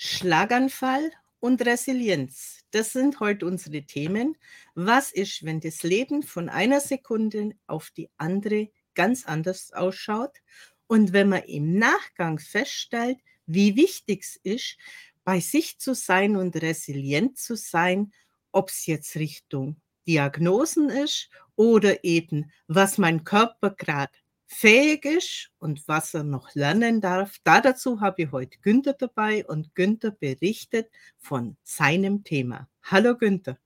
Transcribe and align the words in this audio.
Schlaganfall 0.00 1.10
und 1.40 1.66
Resilienz. 1.66 2.60
Das 2.70 2.92
sind 2.92 3.18
heute 3.18 3.46
unsere 3.46 3.82
Themen. 3.82 4.36
Was 4.76 5.10
ist, 5.10 5.44
wenn 5.44 5.58
das 5.58 5.82
Leben 5.82 6.22
von 6.22 6.48
einer 6.48 6.78
Sekunde 6.78 7.56
auf 7.66 7.90
die 7.90 8.08
andere 8.16 8.68
ganz 8.94 9.26
anders 9.26 9.72
ausschaut? 9.72 10.38
Und 10.86 11.12
wenn 11.12 11.28
man 11.28 11.42
im 11.42 11.80
Nachgang 11.80 12.38
feststellt, 12.38 13.18
wie 13.46 13.74
wichtig 13.74 14.22
es 14.22 14.36
ist, 14.44 14.76
bei 15.24 15.40
sich 15.40 15.80
zu 15.80 15.96
sein 15.96 16.36
und 16.36 16.54
resilient 16.62 17.36
zu 17.36 17.56
sein, 17.56 18.12
ob 18.52 18.68
es 18.68 18.86
jetzt 18.86 19.16
Richtung 19.16 19.80
Diagnosen 20.06 20.90
ist 20.90 21.28
oder 21.56 22.04
eben, 22.04 22.52
was 22.68 22.98
mein 22.98 23.24
Körper 23.24 23.70
gerade 23.70 24.12
fähig 24.48 25.04
ist 25.04 25.50
und 25.58 25.86
was 25.86 26.14
er 26.14 26.24
noch 26.24 26.54
lernen 26.54 27.00
darf. 27.00 27.36
Da 27.44 27.60
dazu 27.60 28.00
habe 28.00 28.22
ich 28.22 28.32
heute 28.32 28.58
Günther 28.60 28.94
dabei 28.94 29.44
und 29.46 29.74
Günther 29.74 30.10
berichtet 30.10 30.90
von 31.18 31.56
seinem 31.62 32.24
Thema. 32.24 32.68
Hallo 32.82 33.16
Günther. 33.16 33.58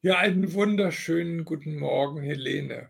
Ja, 0.00 0.18
einen 0.18 0.54
wunderschönen 0.54 1.44
guten 1.44 1.76
Morgen, 1.76 2.22
Helene. 2.22 2.88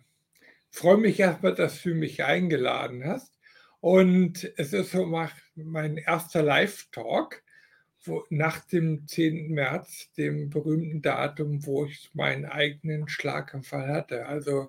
Ich 0.70 0.78
freue 0.78 0.98
mich 0.98 1.18
erstmal, 1.18 1.54
dass 1.54 1.82
du 1.82 1.94
mich 1.94 2.22
eingeladen 2.22 3.04
hast. 3.04 3.38
Und 3.80 4.52
es 4.56 4.72
ist 4.72 4.92
so 4.92 5.06
mein 5.56 5.96
erster 5.96 6.42
Live-Talk 6.42 7.42
nach 8.30 8.60
dem 8.66 9.06
10. 9.06 9.50
März, 9.52 10.12
dem 10.16 10.50
berühmten 10.50 11.02
Datum, 11.02 11.64
wo 11.66 11.86
ich 11.86 12.10
meinen 12.14 12.44
eigenen 12.44 13.08
Schlaganfall 13.08 13.88
hatte. 13.88 14.26
Also 14.26 14.68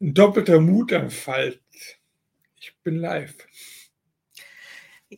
ein 0.00 0.14
doppelter 0.14 0.60
Mutanfall. 0.60 1.60
Ich 2.60 2.76
bin 2.82 2.96
live. 2.96 3.36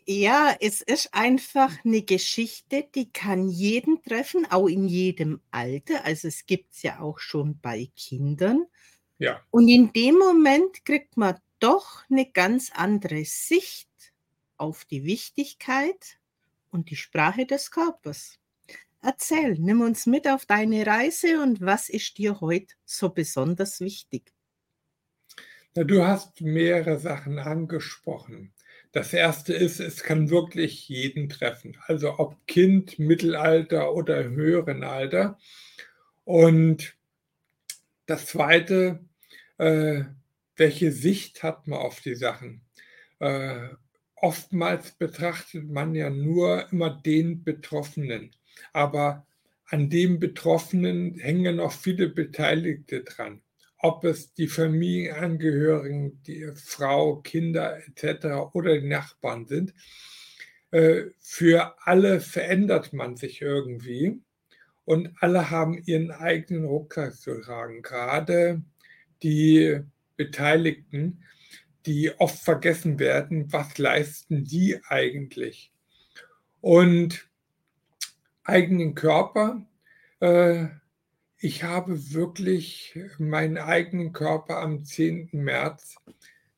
Ja, 0.06 0.56
es 0.60 0.82
ist 0.82 1.14
einfach 1.14 1.84
eine 1.84 2.02
Geschichte, 2.02 2.86
die 2.94 3.10
kann 3.12 3.48
jeden 3.48 4.02
treffen, 4.02 4.46
auch 4.48 4.68
in 4.68 4.86
jedem 4.86 5.40
Alter. 5.50 6.04
Also 6.04 6.28
es 6.28 6.46
gibt 6.46 6.74
es 6.74 6.82
ja 6.82 7.00
auch 7.00 7.18
schon 7.18 7.58
bei 7.60 7.90
Kindern. 7.96 8.66
Ja. 9.18 9.44
Und 9.50 9.68
in 9.68 9.92
dem 9.92 10.16
Moment 10.16 10.84
kriegt 10.84 11.16
man 11.16 11.40
doch 11.58 12.04
eine 12.08 12.30
ganz 12.30 12.70
andere 12.72 13.24
Sicht 13.24 13.88
auf 14.56 14.84
die 14.84 15.04
Wichtigkeit 15.04 16.18
und 16.70 16.90
die 16.90 16.96
Sprache 16.96 17.44
des 17.44 17.70
Körpers. 17.72 18.38
Erzähl, 19.02 19.56
nimm 19.58 19.80
uns 19.80 20.06
mit 20.06 20.28
auf 20.28 20.46
deine 20.46 20.86
Reise 20.86 21.42
und 21.42 21.60
was 21.60 21.88
ist 21.88 22.16
dir 22.18 22.40
heute 22.40 22.74
so 22.84 23.08
besonders 23.08 23.80
wichtig? 23.80 24.32
Na, 25.76 25.84
du 25.84 26.04
hast 26.04 26.40
mehrere 26.40 26.98
Sachen 26.98 27.38
angesprochen. 27.38 28.52
Das 28.92 29.12
erste 29.12 29.54
ist, 29.54 29.78
es 29.78 30.02
kann 30.02 30.28
wirklich 30.28 30.88
jeden 30.88 31.28
treffen. 31.28 31.76
Also 31.86 32.18
ob 32.18 32.44
Kind, 32.48 32.98
Mittelalter 32.98 33.94
oder 33.94 34.20
im 34.20 34.34
höheren 34.34 34.82
Alter. 34.82 35.38
Und 36.24 36.96
das 38.06 38.26
zweite, 38.26 39.04
äh, 39.58 40.04
welche 40.56 40.90
Sicht 40.90 41.44
hat 41.44 41.68
man 41.68 41.78
auf 41.78 42.00
die 42.00 42.16
Sachen? 42.16 42.62
Äh, 43.20 43.68
oftmals 44.16 44.92
betrachtet 44.92 45.70
man 45.70 45.94
ja 45.94 46.10
nur 46.10 46.66
immer 46.72 46.90
den 46.90 47.44
Betroffenen. 47.44 48.32
Aber 48.72 49.24
an 49.66 49.88
dem 49.88 50.18
Betroffenen 50.18 51.14
hängen 51.14 51.56
noch 51.56 51.72
viele 51.72 52.08
Beteiligte 52.08 53.04
dran 53.04 53.40
ob 53.82 54.04
es 54.04 54.34
die 54.34 54.48
Familienangehörigen, 54.48 56.22
die 56.22 56.50
Frau, 56.54 57.16
Kinder 57.16 57.78
etc. 57.86 58.26
oder 58.52 58.78
die 58.78 58.88
Nachbarn 58.88 59.46
sind. 59.46 59.74
Äh, 60.70 61.06
für 61.18 61.74
alle 61.86 62.20
verändert 62.20 62.92
man 62.92 63.16
sich 63.16 63.40
irgendwie 63.40 64.20
und 64.84 65.10
alle 65.20 65.50
haben 65.50 65.82
ihren 65.84 66.10
eigenen 66.10 66.64
Rucksack 66.64 67.14
zu 67.14 67.40
tragen. 67.40 67.82
Gerade 67.82 68.62
die 69.22 69.80
Beteiligten, 70.16 71.22
die 71.86 72.12
oft 72.18 72.38
vergessen 72.38 72.98
werden, 72.98 73.52
was 73.52 73.78
leisten 73.78 74.44
die 74.44 74.78
eigentlich? 74.88 75.72
Und 76.60 77.30
eigenen 78.44 78.94
Körper 78.94 79.66
äh, 80.20 80.66
ich 81.40 81.62
habe 81.62 82.12
wirklich 82.12 82.98
meinen 83.18 83.56
eigenen 83.56 84.12
Körper 84.12 84.58
am 84.58 84.84
10. 84.84 85.30
März 85.32 85.96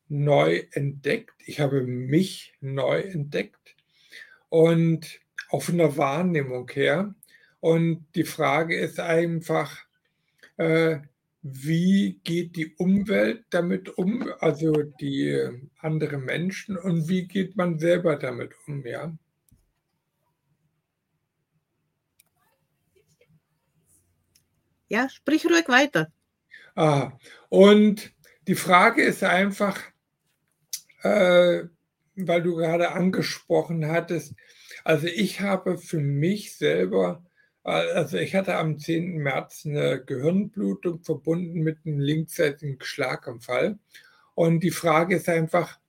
neu 0.09 0.63
entdeckt. 0.71 1.33
Ich 1.45 1.61
habe 1.61 1.83
mich 1.83 2.53
neu 2.59 2.99
entdeckt 2.99 3.75
und 4.49 5.21
auf 5.49 5.69
einer 5.69 5.95
Wahrnehmung 5.95 6.69
her. 6.69 7.15
Und 7.61 8.05
die 8.15 8.25
Frage 8.25 8.77
ist 8.77 8.99
einfach, 8.99 9.79
äh, 10.57 10.97
wie 11.43 12.19
geht 12.25 12.57
die 12.57 12.75
Umwelt 12.75 13.45
damit 13.51 13.97
um, 13.97 14.29
also 14.39 14.83
die 14.99 15.49
anderen 15.79 16.25
Menschen, 16.25 16.77
und 16.77 17.07
wie 17.07 17.25
geht 17.25 17.55
man 17.55 17.79
selber 17.79 18.17
damit 18.17 18.51
um, 18.67 18.85
ja? 18.85 19.13
Ja, 24.93 25.09
sprich 25.09 25.43
ruhig 25.47 25.67
weiter. 25.69 26.11
Ah, 26.75 27.13
und 27.49 28.13
die 28.45 28.53
Frage 28.53 29.01
ist 29.01 29.23
einfach, 29.23 29.81
äh, 31.01 31.63
weil 32.15 32.43
du 32.43 32.55
gerade 32.57 32.91
angesprochen 32.91 33.87
hattest, 33.87 34.35
also 34.83 35.07
ich 35.07 35.41
habe 35.41 35.79
für 35.79 35.97
mich 35.97 36.55
selber, 36.55 37.25
also 37.63 38.19
ich 38.19 38.35
hatte 38.35 38.55
am 38.55 38.77
10. 38.77 39.17
März 39.17 39.65
eine 39.65 39.99
Gehirnblutung 40.05 41.01
verbunden 41.01 41.61
mit 41.61 41.79
einem 41.87 41.97
linksseitigen 41.97 42.77
Schlaganfall. 42.79 43.79
Und 44.35 44.59
die 44.59 44.69
Frage 44.69 45.15
ist 45.15 45.27
einfach, 45.27 45.79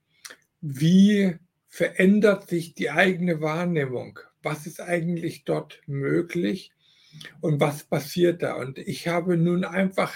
wie 0.62 1.36
verändert 1.68 2.48
sich 2.48 2.72
die 2.72 2.88
eigene 2.88 3.42
Wahrnehmung? 3.42 4.18
Was 4.42 4.66
ist 4.66 4.80
eigentlich 4.80 5.44
dort 5.44 5.82
möglich? 5.84 6.73
Und 7.40 7.60
was 7.60 7.84
passiert 7.84 8.42
da. 8.42 8.54
Und 8.54 8.78
ich 8.78 9.08
habe 9.08 9.36
nun 9.36 9.64
einfach 9.64 10.14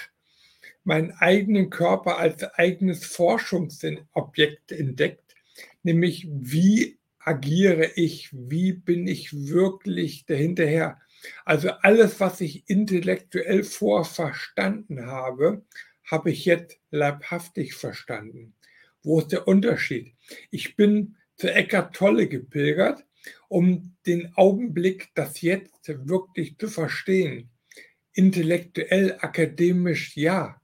meinen 0.83 1.11
eigenen 1.11 1.69
Körper 1.69 2.17
als 2.17 2.43
eigenes 2.43 3.05
Forschungsobjekt 3.05 4.71
entdeckt, 4.71 5.35
nämlich 5.83 6.27
wie 6.29 6.99
agiere 7.19 7.91
ich, 7.95 8.29
wie 8.31 8.73
bin 8.73 9.07
ich 9.07 9.33
wirklich 9.33 10.25
dahinterher. 10.25 10.99
Also 11.45 11.69
alles, 11.69 12.19
was 12.19 12.41
ich 12.41 12.69
intellektuell 12.69 13.63
vorverstanden 13.63 15.05
habe, 15.05 15.65
habe 16.05 16.31
ich 16.31 16.45
jetzt 16.45 16.79
leibhaftig 16.91 17.75
verstanden. 17.75 18.55
Wo 19.03 19.19
ist 19.19 19.31
der 19.31 19.47
Unterschied? 19.47 20.15
Ich 20.49 20.75
bin 20.75 21.17
zu 21.35 21.53
Eckart 21.53 21.95
Tolle 21.95 22.27
gepilgert 22.27 23.05
um 23.47 23.95
den 24.05 24.33
Augenblick, 24.35 25.09
das 25.15 25.41
Jetzt 25.41 25.87
wirklich 25.87 26.57
zu 26.57 26.67
verstehen. 26.67 27.49
Intellektuell, 28.13 29.17
akademisch 29.19 30.15
ja. 30.15 30.61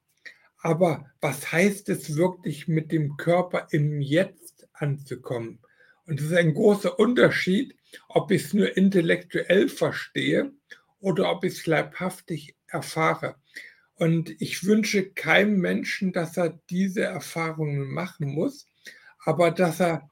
Aber 0.58 1.12
was 1.22 1.52
heißt 1.52 1.90
es 1.90 2.16
wirklich, 2.16 2.68
mit 2.68 2.92
dem 2.92 3.18
Körper 3.18 3.68
im 3.72 4.02
Jetzt 4.02 4.68
anzukommen? 4.74 5.60
Und 6.06 6.20
es 6.20 6.28
ist 6.28 6.34
ein 6.34 6.54
großer 6.54 7.00
Unterschied, 7.00 7.76
ob 8.10 8.32
ich 8.32 8.46
es 8.46 8.54
nur 8.54 8.76
intellektuell 8.76 9.70
verstehe 9.70 10.52
oder 11.00 11.32
ob 11.32 11.44
ich 11.44 11.54
es 11.54 11.66
leibhaftig 11.66 12.56
erfahre. 12.68 13.36
Und 13.96 14.30
ich 14.42 14.66
wünsche 14.66 15.12
keinem 15.12 15.60
Menschen, 15.60 16.12
dass 16.12 16.38
er 16.38 16.60
diese 16.70 17.04
Erfahrungen 17.04 17.88
machen 17.94 18.28
muss, 18.28 18.68
aber 19.24 19.52
dass 19.52 19.80
er 19.80 20.10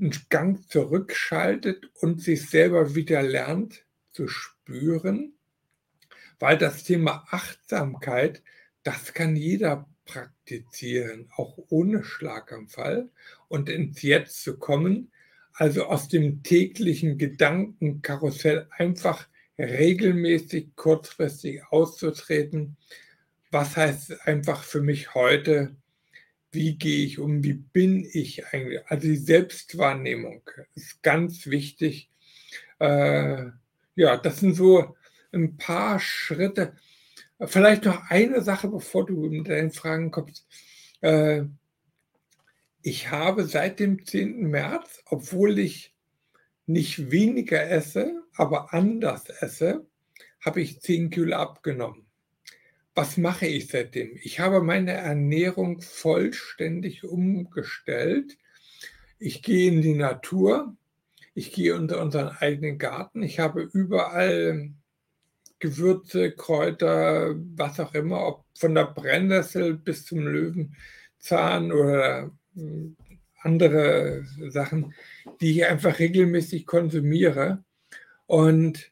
einen 0.00 0.14
Gang 0.28 0.68
zurückschaltet 0.70 1.90
und 2.00 2.22
sich 2.22 2.48
selber 2.48 2.94
wieder 2.94 3.22
lernt 3.22 3.84
zu 4.12 4.28
spüren, 4.28 5.34
weil 6.38 6.58
das 6.58 6.84
Thema 6.84 7.26
Achtsamkeit, 7.30 8.42
das 8.82 9.12
kann 9.12 9.36
jeder 9.36 9.88
praktizieren, 10.04 11.28
auch 11.36 11.58
ohne 11.68 12.02
Schlaganfall 12.02 13.10
und 13.48 13.68
ins 13.68 14.02
Jetzt 14.02 14.42
zu 14.42 14.58
kommen, 14.58 15.12
also 15.52 15.84
aus 15.84 16.08
dem 16.08 16.42
täglichen 16.42 17.18
Gedankenkarussell 17.18 18.66
einfach 18.70 19.28
regelmäßig 19.58 20.74
kurzfristig 20.74 21.62
auszutreten. 21.66 22.76
Was 23.50 23.76
heißt 23.76 24.26
einfach 24.26 24.62
für 24.62 24.80
mich 24.80 25.14
heute, 25.14 25.76
wie 26.52 26.76
gehe 26.76 27.04
ich 27.06 27.18
um, 27.18 27.44
wie 27.44 27.54
bin 27.54 28.06
ich 28.12 28.46
eigentlich. 28.48 28.80
Also 28.86 29.06
die 29.06 29.16
Selbstwahrnehmung 29.16 30.42
ist 30.74 31.02
ganz 31.02 31.46
wichtig. 31.46 32.10
Äh, 32.78 33.46
ja, 33.94 34.16
das 34.16 34.40
sind 34.40 34.54
so 34.54 34.96
ein 35.32 35.56
paar 35.56 36.00
Schritte. 36.00 36.74
Vielleicht 37.38 37.84
noch 37.84 38.10
eine 38.10 38.42
Sache, 38.42 38.68
bevor 38.68 39.06
du 39.06 39.28
mit 39.30 39.48
deinen 39.48 39.70
Fragen 39.70 40.10
kommst. 40.10 40.46
Äh, 41.00 41.44
ich 42.82 43.10
habe 43.10 43.44
seit 43.44 43.78
dem 43.78 44.04
10. 44.04 44.48
März, 44.48 45.02
obwohl 45.06 45.58
ich 45.58 45.94
nicht 46.66 47.10
weniger 47.10 47.68
esse, 47.68 48.22
aber 48.34 48.72
anders 48.72 49.28
esse, 49.28 49.86
habe 50.40 50.62
ich 50.62 50.80
10 50.80 51.10
Kilo 51.10 51.36
abgenommen. 51.36 52.06
Was 52.94 53.16
mache 53.16 53.46
ich 53.46 53.68
seitdem? 53.68 54.18
Ich 54.22 54.40
habe 54.40 54.62
meine 54.62 54.92
Ernährung 54.92 55.80
vollständig 55.80 57.04
umgestellt. 57.04 58.36
Ich 59.18 59.42
gehe 59.42 59.70
in 59.70 59.82
die 59.82 59.94
Natur, 59.94 60.76
ich 61.34 61.52
gehe 61.52 61.76
unter 61.76 62.00
unseren 62.00 62.28
eigenen 62.28 62.78
Garten, 62.78 63.22
ich 63.22 63.38
habe 63.38 63.62
überall 63.72 64.72
Gewürze, 65.60 66.32
Kräuter, 66.32 67.34
was 67.54 67.78
auch 67.78 67.94
immer, 67.94 68.26
ob 68.26 68.44
von 68.54 68.74
der 68.74 68.86
Brennnessel 68.86 69.74
bis 69.74 70.06
zum 70.06 70.26
Löwenzahn 70.26 71.70
oder 71.70 72.30
hm, 72.54 72.96
andere 73.42 74.24
Sachen, 74.48 74.94
die 75.40 75.52
ich 75.52 75.66
einfach 75.66 75.98
regelmäßig 75.98 76.66
konsumiere. 76.66 77.62
Und 78.26 78.90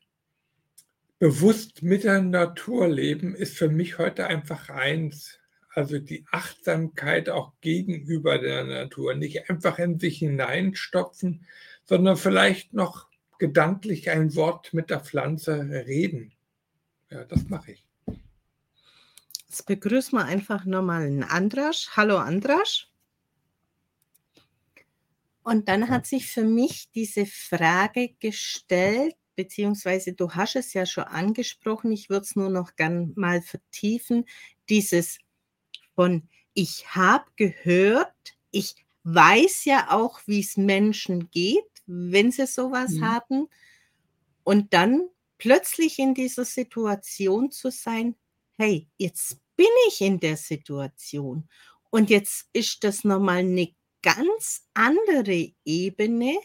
bewusst 1.19 1.83
mit 1.83 2.05
der 2.05 2.23
Natur 2.23 2.89
leben 2.89 3.35
ist 3.35 3.57
für 3.57 3.69
mich 3.69 3.99
heute 3.99 4.27
einfach 4.27 4.69
eins. 4.69 5.39
Also 5.75 5.99
die 5.99 6.25
Achtsamkeit 6.31 7.29
auch 7.29 7.53
gegenüber 7.61 8.39
der 8.39 8.65
Natur, 8.65 9.15
nicht 9.15 9.49
einfach 9.49 9.79
in 9.79 9.99
sich 9.99 10.19
hineinstopfen, 10.19 11.47
sondern 11.85 12.17
vielleicht 12.17 12.73
noch 12.73 13.09
gedanklich 13.39 14.11
ein 14.11 14.35
Wort 14.35 14.75
mit 14.75 14.91
der 14.91 15.01
Pflanze 15.01 15.69
reden. 15.87 16.33
Ja, 17.11 17.25
das 17.25 17.49
mache 17.49 17.73
ich. 17.73 17.87
Jetzt 19.49 19.67
begrüßen 19.67 20.19
wir 20.19 20.25
einfach 20.25 20.65
nochmal 20.65 21.03
einen 21.03 21.23
Andrasch. 21.23 21.91
Hallo 21.97 22.19
Andrasch. 22.19 22.91
Und 25.43 25.69
dann 25.69 25.89
hat 25.89 26.07
sich 26.07 26.27
für 26.27 26.45
mich 26.45 26.91
diese 26.91 27.25
Frage 27.25 28.15
gestellt, 28.21 29.15
beziehungsweise 29.39 30.15
du 30.15 30.33
hast 30.33 30.57
es 30.57 30.75
ja 30.75 30.85
schon 30.85 31.05
angesprochen, 31.05 31.93
ich 31.93 32.11
würde 32.11 32.25
es 32.25 32.35
nur 32.35 32.51
noch 32.51 32.75
gern 32.75 33.13
mal 33.15 33.41
vertiefen, 33.41 34.25
dieses 34.69 35.21
von 35.95 36.29
ich 36.55 36.93
habe 36.97 37.25
gehört, 37.37 38.37
ich 38.51 38.75
weiß 39.05 39.65
ja 39.65 39.93
auch, 39.93 40.19
wie 40.27 40.41
es 40.41 40.57
Menschen 40.57 41.31
geht, 41.31 41.71
wenn 41.87 42.33
sie 42.33 42.49
sowas 42.49 42.95
mhm. 42.95 43.05
haben. 43.05 43.49
Und 44.43 44.75
dann 44.75 45.09
plötzlich 45.39 46.01
in 46.01 46.15
dieser 46.15 46.45
Situation 46.45 47.53
zu 47.53 47.71
sein, 47.71 48.17
hey, 48.57 48.89
jetzt 48.97 49.39
bin 49.55 49.69
ich 49.87 50.01
in 50.01 50.19
der 50.19 50.37
Situation 50.37 51.49
und 51.91 52.11
jetzt 52.11 52.49
ist 52.53 52.83
das 52.83 53.05
nochmal 53.05 53.39
eine 53.39 53.73
ganz 54.03 54.67
andere 54.75 55.53
Ebene 55.65 56.41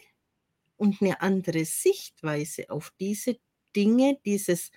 und 0.76 1.00
eine 1.00 1.20
andere 1.20 1.64
Sichtweise 1.64 2.70
auf 2.70 2.92
diese 2.98 3.36
Dinge, 3.74 4.18
dieses, 4.24 4.70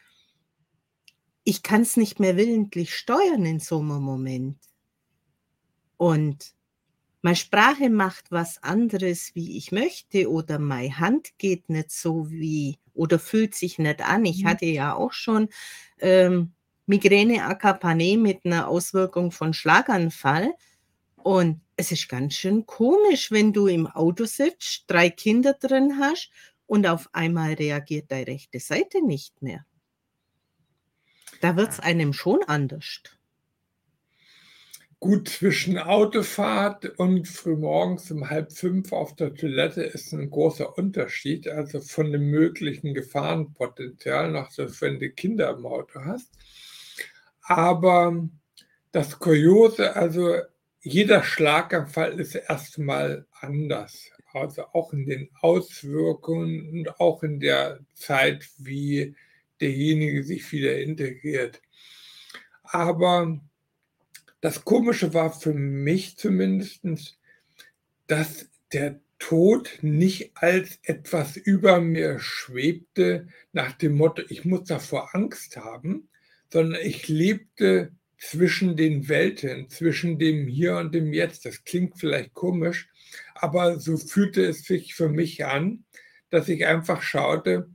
ich 1.44 1.64
kann 1.64 1.82
es 1.82 1.98
nicht 1.98 2.20
mehr 2.20 2.38
willentlich 2.38 2.96
steuern 2.96 3.46
in 3.46 3.60
so 3.60 3.80
einem 3.80 4.02
Moment. 4.02 4.58
Und 5.98 6.54
meine 7.22 7.36
Sprache 7.36 7.90
macht 7.90 8.32
was 8.32 8.62
anderes, 8.64 9.34
wie 9.34 9.58
ich 9.58 9.72
möchte, 9.72 10.30
oder 10.30 10.60
meine 10.60 11.00
Hand 11.00 11.38
geht 11.38 11.70
nicht 11.70 11.92
so 11.92 12.30
wie 12.30 12.78
oder 12.94 13.20
fühlt 13.20 13.56
sich 13.56 13.80
nicht 13.80 14.02
an. 14.02 14.26
Ich 14.26 14.44
mhm. 14.44 14.48
hatte 14.48 14.66
ja 14.66 14.96
auch 14.96 15.14
schon 15.14 15.50
ähm, 16.00 16.54
Migräne 16.86 17.44
Akapane 17.44 18.18
mit 18.18 18.46
einer 18.46 18.68
Auswirkung 18.68 19.32
von 19.32 19.54
Schlaganfall. 19.54 20.54
Und 21.18 21.62
es 21.78 21.92
ist 21.92 22.10
ganz 22.10 22.34
schön 22.34 22.66
komisch, 22.66 23.32
wenn 23.32 23.54
du 23.54 23.68
im 23.68 23.88
Auto 23.88 24.26
sitzt, 24.26 24.86
drei 24.88 25.10
Kinder 25.10 25.54
drin 25.54 26.00
hast 26.00 26.32
und 26.66 26.88
auf 26.88 27.08
einmal 27.14 27.54
reagiert 27.54 28.12
deine 28.12 28.28
rechte 28.28 28.60
Seite 28.60 29.06
nicht 29.06 29.42
mehr. 29.42 29.66
Da 31.40 31.56
wird 31.56 31.70
es 31.70 31.80
einem 31.80 32.14
schon 32.14 32.44
anders. 32.48 33.04
Gut, 35.00 35.30
zwischen 35.30 35.78
Autofahrt 35.78 36.98
und 36.98 37.28
frühmorgens 37.28 38.10
um 38.10 38.28
halb 38.28 38.52
fünf 38.52 38.92
auf 38.92 39.16
der 39.16 39.36
Toilette 39.36 39.84
ist 39.84 40.12
ein 40.12 40.32
großer 40.32 40.76
Unterschied, 40.76 41.48
also 41.48 41.80
von 41.82 42.12
dem 42.12 42.32
möglichen 42.32 42.96
Gefahrenpotenzial, 42.96 44.32
noch 44.32 44.50
so, 44.50 44.64
wenn 44.82 45.00
du 45.00 45.12
Kinder 45.12 45.52
im 45.52 45.68
Auto 45.68 46.00
hast. 46.04 46.32
Aber 47.44 48.28
das 48.92 49.20
Kuriose, 49.20 49.96
also 49.96 50.42
jeder 50.88 51.24
Schlaganfall 51.24 52.20
ist 52.20 52.36
erstmal 52.36 53.26
anders. 53.40 54.12
Also 54.34 54.64
auch 54.74 54.94
in 54.94 55.06
den 55.06 55.30
Auswirkungen 55.42 56.70
und 56.70 57.00
auch 57.00 57.24
in 57.24 57.40
der 57.40 57.80
Zeit, 57.94 58.48
wie 58.58 59.16
derjenige 59.60 60.24
sich 60.24 60.52
wieder 60.52 60.80
integriert. 60.80 61.62
Aber 62.64 63.40
das 64.42 64.64
Komische 64.64 65.14
war 65.14 65.32
für 65.32 65.54
mich 65.54 66.18
zumindest, 66.18 66.84
dass 68.08 68.50
der 68.72 69.00
Tod 69.20 69.80
nicht 69.82 70.32
als 70.36 70.80
etwas 70.84 71.38
über 71.38 71.82
mir 71.82 72.20
schwebte, 72.20 73.28
nach 73.52 73.74
dem 73.74 73.96
Motto, 73.96 74.22
ich 74.30 74.46
muss 74.46 74.66
davor 74.66 75.16
Angst 75.16 75.58
haben, 75.58 76.08
sondern 76.52 76.80
ich 76.82 77.08
lebte 77.08 77.92
zwischen 78.20 78.76
den 78.76 79.10
Welten, 79.10 79.70
zwischen 79.70 80.18
dem 80.20 80.48
Hier 80.48 80.78
und 80.78 80.94
dem 80.94 81.14
Jetzt. 81.14 81.46
Das 81.46 81.64
klingt 81.64 82.00
vielleicht 82.00 82.34
komisch, 82.34 82.90
aber 83.36 83.80
so 83.80 83.98
fühlte 83.98 84.44
es 84.46 84.64
sich 84.64 84.96
für 84.96 85.10
mich 85.10 85.46
an, 85.46 85.86
dass 86.30 86.50
ich 86.50 86.66
einfach 86.66 87.02
schaute, 87.02 87.70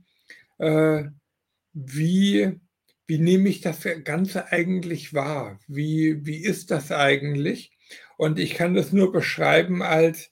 äh, 0.59 1.05
wie 1.73 2.59
wie 3.07 3.19
nehme 3.19 3.49
ich 3.49 3.61
das 3.61 3.87
Ganze 4.03 4.51
eigentlich 4.51 5.13
wahr? 5.13 5.59
Wie, 5.67 6.25
wie 6.25 6.43
ist 6.43 6.71
das 6.71 6.91
eigentlich? 6.91 7.71
Und 8.17 8.39
ich 8.39 8.55
kann 8.55 8.73
das 8.73 8.93
nur 8.93 9.11
beschreiben 9.11 9.81
als, 9.81 10.31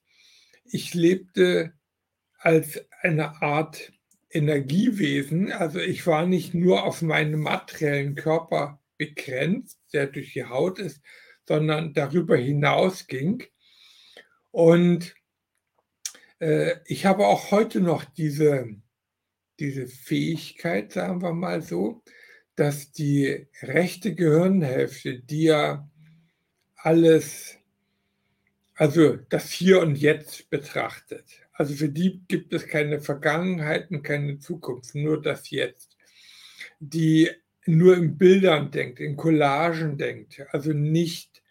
ich 0.66 0.94
lebte 0.94 1.74
als 2.40 2.84
eine 3.02 3.42
Art 3.42 3.92
Energiewesen. 4.30 5.52
Also 5.52 5.80
ich 5.80 6.07
war 6.07 6.25
nicht 6.25 6.54
nur 6.54 6.84
auf 6.84 7.02
meinen 7.02 7.40
materiellen 7.40 8.16
Körper 8.16 8.81
begrenzt, 9.01 9.80
der 9.94 10.06
durch 10.06 10.33
die 10.33 10.45
Haut 10.45 10.77
ist, 10.77 11.01
sondern 11.48 11.95
darüber 11.95 12.38
hinaus 12.38 13.07
ging. 13.07 13.44
Und 14.51 15.15
äh, 16.38 16.75
ich 16.86 17.07
habe 17.07 17.25
auch 17.25 17.50
heute 17.50 17.81
noch 17.81 18.03
diese, 18.06 18.68
diese 19.59 19.87
Fähigkeit, 19.87 20.92
sagen 20.92 21.23
wir 21.23 21.33
mal 21.33 21.64
so, 21.64 22.04
dass 22.56 22.92
die 22.92 23.47
rechte 23.64 24.14
Gehirnhälfte, 24.14 25.19
die 25.19 25.45
ja 25.45 25.90
alles, 26.76 27.57
also 28.76 29.16
das 29.16 29.49
Hier 29.49 29.81
und 29.81 29.95
Jetzt 29.95 30.47
betrachtet, 30.52 31.26
also 31.54 31.73
für 31.73 31.90
die 31.90 32.21
gibt 32.28 32.54
es 32.54 32.68
keine 32.68 33.02
Vergangenheit 33.02 33.90
und 33.90 34.04
keine 34.04 34.37
Zukunft, 34.37 34.94
nur 34.94 35.19
das 35.19 35.49
Jetzt, 35.49 35.97
die 36.80 37.31
nur 37.65 37.95
in 37.95 38.18
Bildern 38.18 38.71
denkt, 38.71 38.99
in 38.99 39.15
Collagen 39.15 39.97
denkt, 39.97 40.44
also 40.51 40.73
nicht 40.73 41.44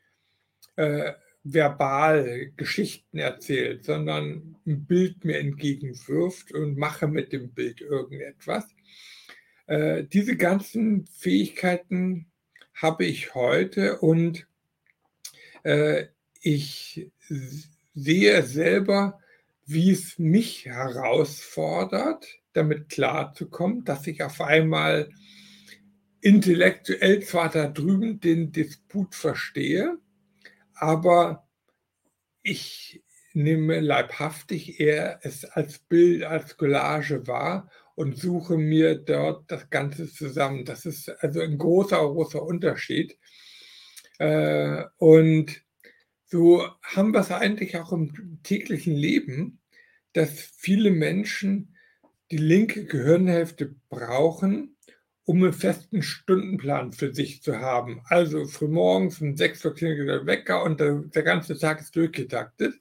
äh, 0.77 1.13
verbal 1.43 2.53
Geschichten 2.57 3.19
erzählt, 3.19 3.85
sondern 3.85 4.57
ein 4.67 4.85
Bild 4.85 5.25
mir 5.25 5.39
entgegenwirft 5.39 6.53
und 6.53 6.77
mache 6.77 7.09
mit 7.09 7.33
dem 7.33 7.53
Bild 7.53 7.81
irgendetwas. 7.81 8.65
Äh, 9.67 10.05
diese 10.05 10.37
ganzen 10.37 11.07
Fähigkeiten 11.07 12.27
habe 12.75 13.05
ich 13.05 13.35
heute 13.35 13.99
und 13.99 14.47
äh, 15.63 16.07
ich 16.43 17.09
sehe 17.95 18.43
selber, 18.43 19.21
wie 19.67 19.93
es 19.93 20.19
mich 20.19 20.67
herausfordert, 20.67 22.27
damit 22.53 22.89
klarzukommen, 22.89 23.85
dass 23.85 24.07
ich 24.07 24.23
auf 24.23 24.41
einmal 24.41 25.11
intellektuell 26.21 27.23
zwar 27.23 27.51
da 27.51 27.67
drüben 27.67 28.21
den 28.21 28.53
Disput 28.53 29.15
verstehe, 29.15 29.99
aber 30.75 31.49
ich 32.43 33.03
nehme 33.33 33.81
leibhaftig 33.81 34.81
eher 34.81 35.21
es 35.23 35.45
als 35.45 35.79
Bild, 35.79 36.25
als 36.25 36.57
Collage 36.57 37.27
wahr 37.27 37.71
und 37.95 38.17
suche 38.17 38.57
mir 38.57 38.97
dort 38.97 39.51
das 39.51 39.71
Ganze 39.71 40.11
zusammen. 40.13 40.65
Das 40.65 40.87
ist 40.87 41.09
also 41.23 41.41
ein 41.41 41.59
großer, 41.59 41.99
großer 41.99 42.43
Unterschied. 42.43 43.19
Äh, 44.19 44.85
und 44.97 45.63
so 46.25 46.67
haben 46.83 47.13
wir 47.13 47.21
es 47.21 47.31
eigentlich 47.31 47.77
auch 47.77 47.93
im 47.93 48.41
täglichen 48.43 48.95
Leben, 48.95 49.61
dass 50.13 50.31
viele 50.31 50.91
Menschen 50.91 51.77
die 52.31 52.37
linke 52.37 52.85
Gehirnhälfte 52.85 53.75
brauchen, 53.89 54.77
um 55.31 55.45
einen 55.45 55.53
festen 55.53 56.03
Stundenplan 56.03 56.93
für 56.93 57.15
sich 57.15 57.41
zu 57.41 57.61
haben. 57.61 58.01
Also 58.07 58.47
frühmorgens 58.47 59.21
um 59.21 59.37
6 59.37 59.65
Uhr 59.65 59.75
klingelt 59.77 60.09
der 60.09 60.27
Wecker 60.27 60.65
und 60.65 60.81
der, 60.81 60.95
der 60.95 61.23
ganze 61.23 61.57
Tag 61.57 61.81
ist 61.81 61.95
durchgetaktet. 61.95 62.75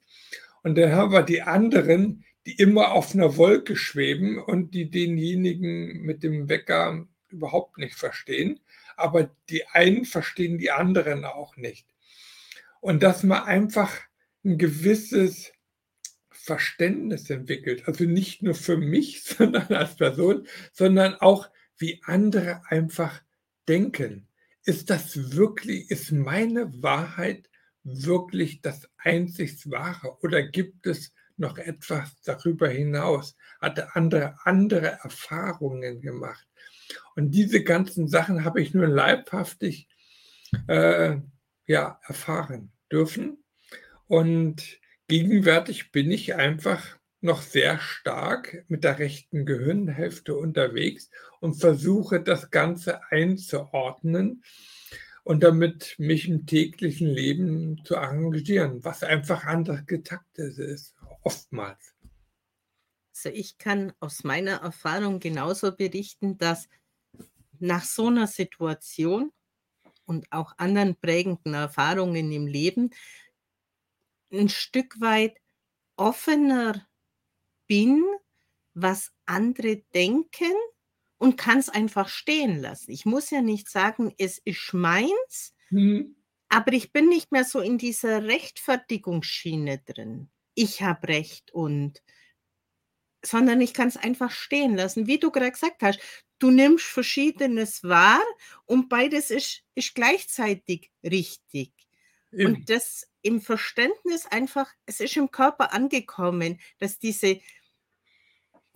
Und 0.63 0.75
dann 0.75 0.91
haben 0.93 1.11
wir 1.11 1.21
die 1.21 1.43
anderen, 1.43 2.25
die 2.47 2.53
immer 2.53 2.93
auf 2.93 3.13
einer 3.13 3.37
Wolke 3.37 3.75
schweben 3.75 4.39
und 4.39 4.73
die 4.73 4.89
denjenigen 4.89 6.01
mit 6.01 6.23
dem 6.23 6.49
Wecker 6.49 7.05
überhaupt 7.27 7.77
nicht 7.77 7.93
verstehen. 7.93 8.59
Aber 8.97 9.29
die 9.49 9.67
einen 9.67 10.05
verstehen 10.05 10.57
die 10.57 10.71
anderen 10.71 11.25
auch 11.25 11.55
nicht. 11.55 11.85
Und 12.81 13.03
dass 13.03 13.21
man 13.21 13.43
einfach 13.43 13.95
ein 14.43 14.57
gewisses 14.57 15.51
Verständnis 16.31 17.29
entwickelt. 17.29 17.87
Also 17.87 18.05
nicht 18.05 18.41
nur 18.41 18.55
für 18.55 18.77
mich, 18.77 19.23
sondern 19.37 19.71
als 19.71 19.97
Person, 19.97 20.47
sondern 20.73 21.13
auch 21.13 21.51
wie 21.79 22.01
andere 22.03 22.61
einfach 22.67 23.21
denken. 23.67 24.27
Ist 24.63 24.89
das 24.89 25.35
wirklich, 25.35 25.89
ist 25.89 26.11
meine 26.11 26.83
Wahrheit 26.83 27.49
wirklich 27.83 28.61
das 28.61 28.87
einzig 28.97 29.69
Wahre 29.71 30.17
oder 30.21 30.43
gibt 30.43 30.85
es 30.85 31.13
noch 31.37 31.57
etwas 31.57 32.21
darüber 32.21 32.67
hinaus? 32.67 33.35
Hatte 33.61 33.95
andere 33.95 34.35
andere 34.43 34.99
Erfahrungen 35.01 36.01
gemacht? 36.01 36.45
Und 37.15 37.31
diese 37.31 37.63
ganzen 37.63 38.07
Sachen 38.07 38.43
habe 38.43 38.61
ich 38.61 38.73
nur 38.73 38.87
leibhaftig 38.87 39.87
äh, 40.67 41.17
ja, 41.65 41.99
erfahren 42.05 42.71
dürfen. 42.91 43.43
Und 44.07 44.79
gegenwärtig 45.07 45.91
bin 45.91 46.11
ich 46.11 46.35
einfach 46.35 46.98
noch 47.21 47.41
sehr 47.41 47.79
stark 47.79 48.63
mit 48.67 48.83
der 48.83 48.99
rechten 48.99 49.45
Gehirnhälfte 49.45 50.35
unterwegs 50.35 51.09
und 51.39 51.55
versuche 51.55 52.21
das 52.21 52.49
Ganze 52.51 53.03
einzuordnen 53.11 54.43
und 55.23 55.43
damit 55.43 55.95
mich 55.97 56.27
im 56.27 56.45
täglichen 56.45 57.07
Leben 57.07 57.83
zu 57.83 57.95
engagieren, 57.95 58.83
was 58.83 59.03
einfach 59.03 59.45
anders 59.45 59.85
getaktet 59.85 60.57
ist, 60.57 60.95
oftmals. 61.23 61.93
Also 63.15 63.29
ich 63.29 63.57
kann 63.57 63.91
aus 63.99 64.23
meiner 64.23 64.61
Erfahrung 64.61 65.19
genauso 65.19 65.75
berichten, 65.75 66.37
dass 66.37 66.69
nach 67.59 67.83
so 67.83 68.07
einer 68.07 68.27
Situation 68.27 69.31
und 70.05 70.31
auch 70.31 70.53
anderen 70.57 70.95
prägenden 70.95 71.53
Erfahrungen 71.53 72.31
im 72.31 72.47
Leben 72.47 72.91
ein 74.31 74.47
Stück 74.47 74.99
weit 75.01 75.37
offener 75.97 76.88
bin, 77.69 78.03
was 78.73 79.13
andere 79.25 79.77
denken 79.93 80.51
und 81.17 81.37
kann 81.37 81.59
es 81.59 81.69
einfach 81.69 82.09
stehen 82.09 82.59
lassen. 82.59 82.91
Ich 82.91 83.05
muss 83.05 83.29
ja 83.29 83.41
nicht 83.41 83.69
sagen, 83.69 84.13
es 84.17 84.39
ist 84.39 84.73
meins, 84.73 85.53
mhm. 85.69 86.15
aber 86.49 86.73
ich 86.73 86.91
bin 86.91 87.07
nicht 87.07 87.31
mehr 87.31 87.45
so 87.45 87.61
in 87.61 87.77
dieser 87.77 88.23
Rechtfertigungsschiene 88.23 89.79
drin. 89.85 90.29
Ich 90.55 90.81
habe 90.81 91.07
Recht 91.07 91.51
und 91.51 92.01
sondern 93.23 93.59
ich 93.59 93.73
kann 93.73 93.89
es 93.89 93.97
einfach 93.97 94.31
stehen 94.31 94.77
lassen. 94.77 95.05
Wie 95.05 95.19
du 95.19 95.29
gerade 95.29 95.51
gesagt 95.51 95.81
hast, 95.81 95.99
du 96.39 96.51
nimmst 96.51 96.85
Verschiedenes 96.85 97.83
wahr 97.83 98.21
und 98.65 98.87
beides 98.87 99.29
ist, 99.29 99.63
ist 99.75 99.93
gleichzeitig 99.93 100.89
richtig. 101.03 101.73
Eben. 102.31 102.45
Und 102.45 102.69
das 102.69 103.09
im 103.21 103.41
Verständnis 103.41 104.25
einfach, 104.27 104.71
es 104.85 104.99
ist 104.99 105.17
im 105.17 105.31
Körper 105.31 105.73
angekommen, 105.73 106.59
dass 106.77 106.99
diese 106.99 107.41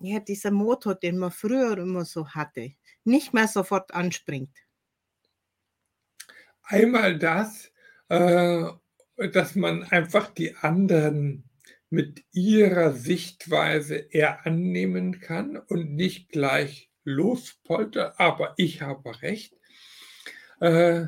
ja, 0.03 0.19
dieser 0.19 0.51
Motor, 0.51 0.95
den 0.95 1.17
man 1.17 1.31
früher 1.31 1.77
immer 1.77 2.05
so 2.05 2.27
hatte, 2.29 2.73
nicht 3.05 3.33
mehr 3.33 3.47
sofort 3.47 3.93
anspringt? 3.93 4.55
Einmal 6.63 7.17
das, 7.17 7.71
äh, 8.09 8.65
dass 9.31 9.55
man 9.55 9.83
einfach 9.83 10.29
die 10.29 10.55
anderen 10.55 11.49
mit 11.89 12.25
ihrer 12.31 12.91
Sichtweise 12.91 13.95
eher 13.95 14.45
annehmen 14.45 15.19
kann 15.19 15.57
und 15.57 15.93
nicht 15.93 16.29
gleich 16.29 16.89
lospoltert, 17.03 18.19
aber 18.19 18.55
ich 18.57 18.81
habe 18.81 19.21
recht. 19.21 19.55
Äh, 20.59 21.07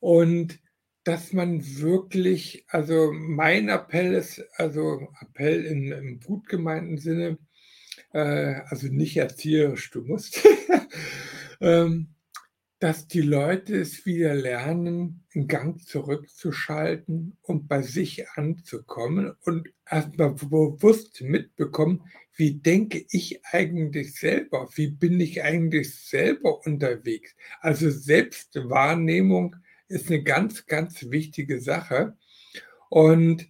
und 0.00 0.58
dass 1.04 1.32
man 1.32 1.62
wirklich, 1.78 2.64
also 2.68 3.12
mein 3.12 3.68
Appell 3.68 4.14
ist, 4.14 4.44
also 4.56 5.08
Appell 5.20 5.64
in, 5.64 5.92
im 5.92 6.20
gut 6.20 6.48
gemeinten 6.48 6.98
Sinne, 6.98 7.38
also 8.18 8.88
nicht 8.88 9.16
erzieherisch, 9.16 9.90
du 9.90 10.02
musst, 10.02 10.46
ähm, 11.60 12.08
dass 12.78 13.06
die 13.06 13.20
Leute 13.20 13.80
es 13.80 14.06
wieder 14.06 14.34
lernen, 14.34 15.24
einen 15.34 15.46
Gang 15.46 15.80
zurückzuschalten 15.80 17.36
und 17.42 17.68
bei 17.68 17.80
sich 17.80 18.28
anzukommen 18.30 19.32
und 19.44 19.68
erstmal 19.88 20.34
bewusst 20.34 21.22
mitbekommen, 21.22 22.02
wie 22.34 22.54
denke 22.54 23.04
ich 23.10 23.44
eigentlich 23.46 24.18
selber, 24.18 24.68
wie 24.74 24.88
bin 24.88 25.20
ich 25.20 25.42
eigentlich 25.42 25.94
selber 25.94 26.66
unterwegs. 26.66 27.36
Also 27.60 27.88
Selbstwahrnehmung 27.88 29.56
ist 29.86 30.08
eine 30.08 30.22
ganz, 30.22 30.66
ganz 30.66 31.10
wichtige 31.10 31.60
Sache. 31.60 32.16
Und 32.88 33.46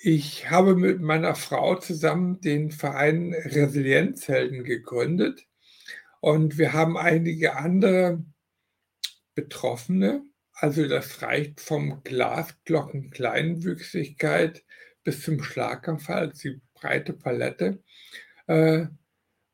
ich 0.00 0.48
habe 0.48 0.76
mit 0.76 1.00
meiner 1.00 1.34
Frau 1.34 1.74
zusammen 1.74 2.40
den 2.40 2.70
Verein 2.70 3.34
Resilienzhelden 3.34 4.62
gegründet 4.62 5.46
und 6.20 6.56
wir 6.56 6.72
haben 6.72 6.96
einige 6.96 7.56
andere 7.56 8.24
Betroffene. 9.34 10.22
Also 10.52 10.86
das 10.86 11.22
reicht 11.22 11.60
vom 11.60 12.02
Glasglocken 12.04 13.10
Kleinwüchsigkeit 13.10 14.64
bis 15.02 15.22
zum 15.22 15.42
Schlaganfall, 15.42 16.28
also 16.28 16.48
die 16.48 16.60
breite 16.74 17.12
Palette, 17.12 17.82
äh, 18.46 18.86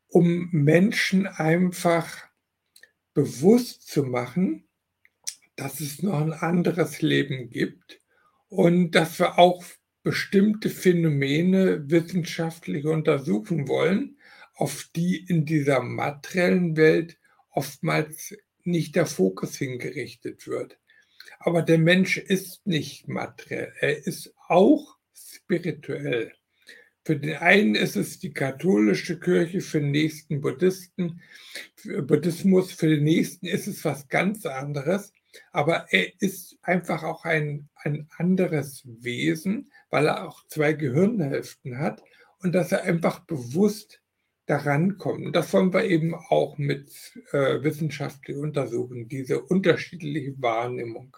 um 0.09 0.49
Menschen 0.51 1.25
einfach 1.25 2.23
bewusst 3.15 3.87
zu 3.87 4.03
machen, 4.03 4.67
dass 5.55 5.79
es 5.79 6.03
noch 6.03 6.21
ein 6.21 6.33
anderes 6.33 7.01
Leben 7.01 7.49
gibt 7.49 7.99
und 8.47 8.91
dass 8.91 9.19
wir 9.19 9.39
auch 9.39 9.63
bestimmte 10.05 10.69
Phänomene 10.69 11.89
wissenschaftlich 11.89 12.85
untersuchen 12.85 13.67
wollen, 13.67 14.19
auf 14.53 14.87
die 14.95 15.17
in 15.17 15.45
dieser 15.45 15.81
materiellen 15.81 16.77
Welt 16.77 17.17
oftmals 17.49 18.37
nicht 18.63 18.95
der 18.95 19.07
Fokus 19.07 19.57
hingerichtet 19.57 20.45
wird. 20.45 20.77
Aber 21.39 21.63
der 21.63 21.79
Mensch 21.79 22.17
ist 22.17 22.67
nicht 22.67 23.07
materiell, 23.07 23.73
er 23.79 24.05
ist 24.05 24.31
auch 24.47 24.95
spirituell. 25.15 26.31
Für 27.03 27.17
den 27.17 27.37
einen 27.37 27.73
ist 27.73 27.95
es 27.95 28.19
die 28.19 28.33
katholische 28.33 29.19
Kirche, 29.19 29.61
für 29.61 29.79
den 29.79 29.91
nächsten 29.91 30.39
Buddhisten, 30.39 31.19
für 31.75 32.03
Buddhismus, 32.03 32.71
für 32.71 32.89
den 32.89 33.03
nächsten 33.03 33.47
ist 33.47 33.65
es 33.65 33.83
was 33.83 34.07
ganz 34.07 34.45
anderes. 34.45 35.13
Aber 35.51 35.87
er 35.91 36.11
ist 36.21 36.57
einfach 36.61 37.03
auch 37.03 37.25
ein, 37.25 37.69
ein 37.75 38.07
anderes 38.17 38.83
Wesen, 38.85 39.71
weil 39.89 40.07
er 40.07 40.27
auch 40.27 40.45
zwei 40.47 40.73
Gehirnhälften 40.73 41.79
hat 41.79 42.03
und 42.39 42.53
dass 42.53 42.71
er 42.71 42.83
einfach 42.83 43.19
bewusst 43.19 44.01
daran 44.45 44.97
kommt. 44.97 45.25
Und 45.25 45.35
das 45.35 45.51
wollen 45.53 45.73
wir 45.73 45.85
eben 45.85 46.13
auch 46.13 46.57
mit 46.57 46.89
äh, 47.31 47.63
wissenschaftlich 47.63 48.37
untersuchen, 48.37 49.07
diese 49.07 49.41
unterschiedliche 49.41 50.39
Wahrnehmung. 50.41 51.17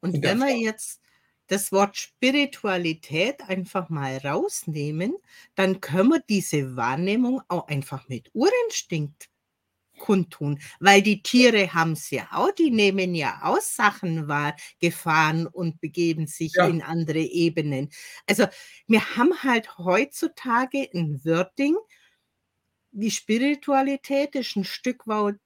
Und 0.00 0.22
wenn 0.22 0.38
wir 0.38 0.56
jetzt 0.56 1.00
das 1.46 1.72
Wort 1.72 1.96
Spiritualität 1.96 3.42
einfach 3.48 3.88
mal 3.88 4.18
rausnehmen, 4.18 5.16
dann 5.54 5.80
können 5.80 6.10
wir 6.10 6.22
diese 6.28 6.76
Wahrnehmung 6.76 7.42
auch 7.48 7.66
einfach 7.66 8.08
mit 8.08 8.30
Urinstinkt 8.34 9.29
kundtun, 10.00 10.58
weil 10.80 11.02
die 11.02 11.22
Tiere 11.22 11.72
haben 11.72 11.92
es 11.92 12.10
ja 12.10 12.26
auch, 12.32 12.50
die 12.50 12.72
nehmen 12.72 13.14
ja 13.14 13.40
aus 13.42 13.76
Sachen 13.76 14.26
wahr, 14.26 14.56
Gefahren 14.80 15.46
und 15.46 15.80
begeben 15.80 16.26
sich 16.26 16.54
ja. 16.54 16.66
in 16.66 16.82
andere 16.82 17.20
Ebenen. 17.20 17.90
Also 18.26 18.46
wir 18.88 19.16
haben 19.16 19.40
halt 19.44 19.78
heutzutage 19.78 20.88
ein 20.92 21.24
Wording, 21.24 21.76
die 22.90 23.12
Spiritualität 23.12 24.34
ist 24.34 24.56
ein 24.56 24.64
Stück 24.64 25.06
weit 25.06 25.36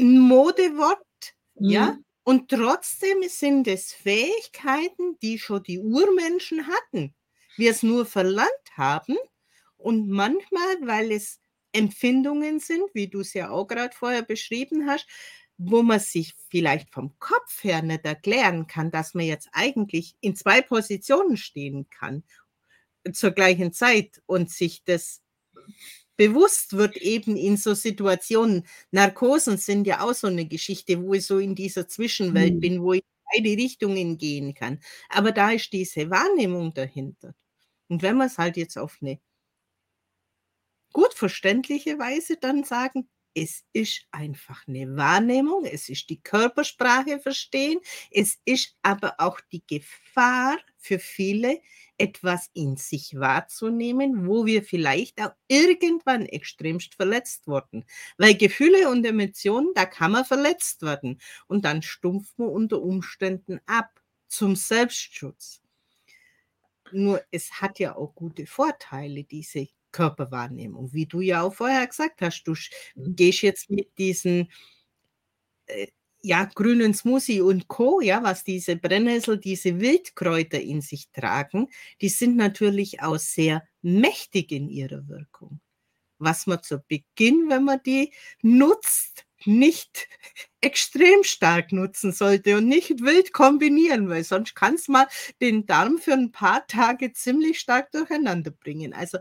ein 0.00 0.18
Modewort, 0.18 1.04
mhm. 1.56 1.68
ja, 1.68 1.98
und 2.22 2.50
trotzdem 2.50 3.22
sind 3.28 3.66
es 3.68 3.92
Fähigkeiten, 3.92 5.18
die 5.22 5.38
schon 5.38 5.62
die 5.62 5.80
Urmenschen 5.80 6.66
hatten. 6.66 7.14
Wir 7.56 7.72
es 7.72 7.82
nur 7.82 8.06
verlernt 8.06 8.50
haben 8.76 9.16
und 9.76 10.08
manchmal, 10.08 10.76
weil 10.82 11.10
es 11.10 11.40
Empfindungen 11.72 12.60
sind, 12.60 12.82
wie 12.94 13.08
du 13.08 13.20
es 13.20 13.34
ja 13.34 13.50
auch 13.50 13.66
gerade 13.66 13.94
vorher 13.94 14.22
beschrieben 14.22 14.88
hast, 14.88 15.06
wo 15.58 15.82
man 15.82 16.00
sich 16.00 16.34
vielleicht 16.48 16.90
vom 16.90 17.18
Kopf 17.18 17.64
her 17.64 17.82
nicht 17.82 18.04
erklären 18.04 18.66
kann, 18.66 18.90
dass 18.90 19.14
man 19.14 19.26
jetzt 19.26 19.48
eigentlich 19.52 20.16
in 20.20 20.36
zwei 20.36 20.62
Positionen 20.62 21.36
stehen 21.36 21.88
kann 21.90 22.22
zur 23.12 23.32
gleichen 23.32 23.72
Zeit 23.72 24.22
und 24.26 24.50
sich 24.50 24.84
das 24.84 25.22
bewusst 26.16 26.76
wird 26.76 26.96
eben 26.96 27.36
in 27.36 27.56
so 27.56 27.74
Situationen. 27.74 28.66
Narkosen 28.90 29.56
sind 29.56 29.86
ja 29.86 30.00
auch 30.00 30.14
so 30.14 30.26
eine 30.26 30.46
Geschichte, 30.46 31.02
wo 31.02 31.14
ich 31.14 31.26
so 31.26 31.38
in 31.38 31.54
dieser 31.54 31.88
Zwischenwelt 31.88 32.54
mhm. 32.54 32.60
bin, 32.60 32.82
wo 32.82 32.92
ich 32.94 33.02
in 33.02 33.42
beide 33.42 33.62
Richtungen 33.62 34.18
gehen 34.18 34.54
kann. 34.54 34.80
Aber 35.08 35.32
da 35.32 35.52
ist 35.52 35.72
diese 35.72 36.10
Wahrnehmung 36.10 36.74
dahinter. 36.74 37.34
Und 37.88 38.02
wenn 38.02 38.16
man 38.16 38.26
es 38.26 38.38
halt 38.38 38.56
jetzt 38.56 38.76
auf 38.76 38.98
eine 39.00 39.18
gut 40.92 41.14
verständliche 41.14 41.98
Weise 41.98 42.36
dann 42.36 42.64
sagen, 42.64 43.08
es 43.34 43.64
ist 43.72 44.06
einfach 44.10 44.66
eine 44.66 44.96
Wahrnehmung, 44.96 45.64
es 45.64 45.88
ist 45.88 46.10
die 46.10 46.20
Körpersprache 46.20 47.20
verstehen, 47.20 47.78
es 48.10 48.38
ist 48.44 48.76
aber 48.82 49.14
auch 49.18 49.40
die 49.52 49.62
Gefahr 49.66 50.58
für 50.76 50.98
viele, 50.98 51.60
etwas 51.98 52.50
in 52.54 52.76
sich 52.76 53.18
wahrzunehmen, 53.18 54.26
wo 54.26 54.46
wir 54.46 54.62
vielleicht 54.62 55.20
auch 55.20 55.32
irgendwann 55.48 56.26
extremst 56.26 56.94
verletzt 56.94 57.46
wurden. 57.46 57.84
Weil 58.16 58.36
Gefühle 58.36 58.88
und 58.88 59.04
Emotionen, 59.04 59.72
da 59.74 59.84
kann 59.84 60.12
man 60.12 60.24
verletzt 60.24 60.82
werden 60.82 61.20
und 61.48 61.64
dann 61.64 61.82
stumpft 61.82 62.38
man 62.38 62.48
unter 62.48 62.80
Umständen 62.80 63.60
ab 63.66 64.00
zum 64.28 64.54
Selbstschutz. 64.56 65.60
Nur 66.92 67.22
es 67.30 67.60
hat 67.60 67.78
ja 67.78 67.96
auch 67.96 68.14
gute 68.14 68.46
Vorteile, 68.46 69.24
diese 69.24 69.68
Körperwahrnehmung, 69.92 70.92
wie 70.92 71.06
du 71.06 71.20
ja 71.20 71.42
auch 71.42 71.54
vorher 71.54 71.86
gesagt 71.86 72.20
hast. 72.22 72.44
Du 72.44 72.52
mhm. 72.94 73.16
gehst 73.16 73.42
jetzt 73.42 73.70
mit 73.70 73.96
diesen 73.98 74.50
äh, 75.66 75.88
ja, 76.20 76.44
grünen 76.44 76.94
Smoothie 76.94 77.40
und 77.40 77.68
Co., 77.68 78.00
ja, 78.00 78.22
was 78.22 78.44
diese 78.44 78.76
Brennnessel, 78.76 79.38
diese 79.38 79.80
Wildkräuter 79.80 80.60
in 80.60 80.80
sich 80.80 81.10
tragen, 81.10 81.68
die 82.00 82.08
sind 82.08 82.36
natürlich 82.36 83.02
auch 83.02 83.18
sehr 83.18 83.62
mächtig 83.82 84.50
in 84.52 84.68
ihrer 84.68 85.06
Wirkung. 85.08 85.60
Was 86.18 86.46
man 86.46 86.62
zu 86.62 86.80
Beginn, 86.80 87.48
wenn 87.48 87.64
man 87.64 87.80
die 87.84 88.12
nutzt, 88.42 89.26
nicht 89.44 90.08
extrem 90.60 91.22
stark 91.22 91.70
nutzen 91.72 92.12
sollte 92.12 92.56
und 92.56 92.66
nicht 92.66 93.00
wild 93.00 93.32
kombinieren, 93.32 94.08
weil 94.08 94.24
sonst 94.24 94.56
kann 94.56 94.74
es 94.74 94.88
mal 94.88 95.06
den 95.40 95.66
Darm 95.66 95.98
für 95.98 96.14
ein 96.14 96.32
paar 96.32 96.66
Tage 96.66 97.12
ziemlich 97.12 97.60
stark 97.60 97.92
durcheinander 97.92 98.50
bringen. 98.50 98.92
Also 98.92 99.18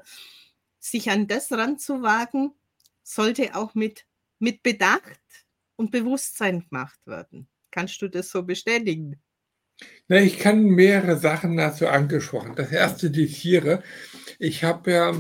sich 0.92 1.10
an 1.10 1.28
das 1.28 1.52
ranzuwagen, 1.52 2.54
sollte 3.04 3.56
auch 3.56 3.76
mit, 3.76 4.06
mit 4.40 4.64
Bedacht 4.64 5.22
und 5.76 5.92
Bewusstsein 5.92 6.66
gemacht 6.68 7.00
werden. 7.06 7.48
Kannst 7.72 8.02
du 8.02 8.08
das 8.08 8.30
so 8.30 8.44
bestätigen? 8.44 9.22
Na, 10.08 10.18
ich 10.18 10.40
kann 10.40 10.64
mehrere 10.64 11.18
Sachen 11.18 11.58
dazu 11.58 11.88
angesprochen. 11.88 12.56
Das 12.56 12.72
erste, 12.72 13.12
die 13.12 13.28
Tiere. 13.28 13.84
Ich 14.40 14.64
habe 14.64 14.92
ja 14.92 15.14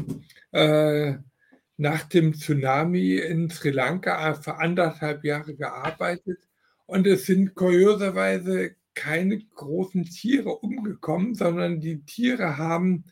äh, 0.52 1.18
nach 1.78 2.04
dem 2.04 2.34
Tsunami 2.34 3.18
in 3.18 3.50
Sri 3.50 3.70
Lanka 3.70 4.34
für 4.34 4.58
anderthalb 4.58 5.24
Jahre 5.24 5.56
gearbeitet 5.56 6.40
und 6.88 7.06
es 7.06 7.26
sind 7.26 7.54
kurioserweise 7.54 8.76
keine 8.96 9.40
großen 9.40 10.06
Tiere 10.06 10.50
umgekommen, 10.50 11.36
sondern 11.36 11.80
die 11.80 12.04
Tiere 12.04 12.58
haben 12.58 13.06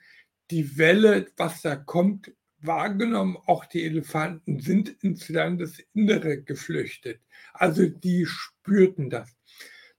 die 0.49 0.77
Welle, 0.77 1.27
was 1.37 1.61
da 1.61 1.75
kommt, 1.75 2.31
wahrgenommen. 2.67 3.37
Auch 3.45 3.65
die 3.65 3.83
Elefanten 3.83 4.59
sind 4.59 4.89
ins 5.03 5.29
Landesinnere 5.29 6.41
geflüchtet. 6.41 7.21
Also 7.53 7.87
die 7.87 8.25
spürten 8.25 9.09
das. 9.09 9.35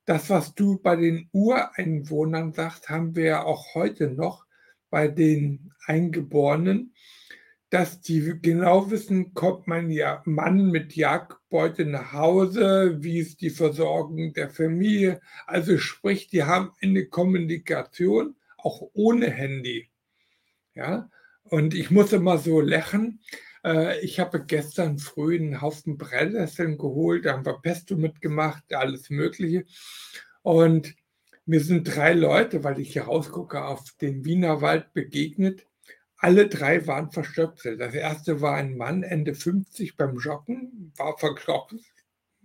Das, 0.04 0.30
was 0.30 0.54
du 0.54 0.78
bei 0.78 0.96
den 0.96 1.28
Ureinwohnern 1.32 2.52
sagst, 2.52 2.88
haben 2.88 3.16
wir 3.16 3.24
ja 3.24 3.44
auch 3.44 3.74
heute 3.74 4.10
noch 4.10 4.46
bei 4.90 5.08
den 5.08 5.72
Eingeborenen, 5.86 6.94
dass 7.70 8.00
die 8.00 8.38
genau 8.40 8.90
wissen, 8.90 9.34
kommt 9.34 9.66
mein 9.66 9.92
Mann 10.24 10.70
mit 10.70 10.94
Jagdbeute 10.94 11.84
nach 11.84 12.12
Hause, 12.12 12.98
wie 13.00 13.18
ist 13.18 13.40
die 13.40 13.50
Versorgung 13.50 14.32
der 14.32 14.50
Familie. 14.50 15.20
Also 15.46 15.76
sprich, 15.78 16.28
die 16.28 16.44
haben 16.44 16.70
eine 16.80 17.06
Kommunikation 17.06 18.36
auch 18.58 18.88
ohne 18.92 19.30
Handy. 19.30 19.90
Ja, 20.74 21.10
und 21.50 21.74
ich 21.74 21.90
muss 21.90 22.12
immer 22.12 22.38
so 22.38 22.60
lachen. 22.60 23.20
Äh, 23.64 24.00
ich 24.00 24.20
habe 24.20 24.44
gestern 24.44 24.98
früh 24.98 25.36
einen 25.36 25.60
Haufen 25.60 25.98
Brennnesseln 25.98 26.78
geholt, 26.78 27.24
da 27.24 27.32
haben 27.32 27.46
wir 27.46 27.60
Pesto 27.60 27.96
mitgemacht, 27.96 28.72
alles 28.72 29.10
Mögliche. 29.10 29.64
Und 30.42 30.94
mir 31.44 31.60
sind 31.60 31.84
drei 31.84 32.12
Leute, 32.12 32.64
weil 32.64 32.80
ich 32.80 32.92
hier 32.92 33.04
rausgucke, 33.04 33.64
auf 33.64 33.84
den 34.00 34.24
Wienerwald 34.24 34.92
begegnet. 34.92 35.66
Alle 36.18 36.48
drei 36.48 36.86
waren 36.86 37.12
verstöpselt. 37.12 37.80
Das 37.80 37.94
erste 37.94 38.40
war 38.40 38.54
ein 38.54 38.76
Mann, 38.76 39.02
Ende 39.02 39.34
50 39.34 39.96
beim 39.96 40.16
Joggen, 40.18 40.92
war 40.96 41.18
verklopft, 41.18 41.76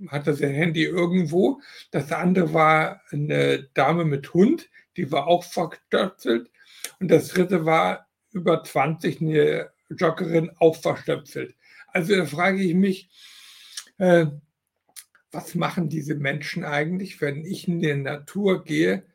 hatte 0.07 0.33
sein 0.33 0.53
Handy 0.53 0.83
irgendwo. 0.83 1.61
Das 1.91 2.11
andere 2.11 2.53
war 2.53 3.01
eine 3.11 3.69
Dame 3.73 4.05
mit 4.05 4.33
Hund, 4.33 4.69
die 4.97 5.11
war 5.11 5.27
auch 5.27 5.43
verstöpselt. 5.43 6.51
Und 6.99 7.09
das 7.09 7.29
dritte 7.29 7.65
war 7.65 8.07
über 8.31 8.63
20 8.63 9.21
eine 9.21 9.71
Joggerin 9.89 10.51
auch 10.59 10.75
verstöpselt. 10.75 11.55
Also 11.87 12.15
da 12.15 12.25
frage 12.25 12.61
ich 12.61 12.73
mich, 12.73 13.09
äh, 13.97 14.27
was 15.31 15.55
machen 15.55 15.89
diese 15.89 16.15
Menschen 16.15 16.63
eigentlich, 16.65 17.21
wenn 17.21 17.45
ich 17.45 17.67
in 17.67 17.79
die 17.79 17.93
Natur 17.93 18.63
gehe? 18.63 19.05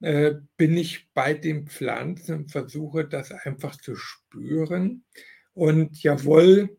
Äh, 0.00 0.34
bin 0.56 0.76
ich 0.76 1.08
bei 1.14 1.34
den 1.34 1.68
Pflanzen 1.68 2.34
und 2.36 2.50
versuche 2.50 3.04
das 3.04 3.30
einfach 3.30 3.76
zu 3.76 3.94
spüren. 3.94 5.04
Und 5.54 6.02
jawohl, 6.02 6.76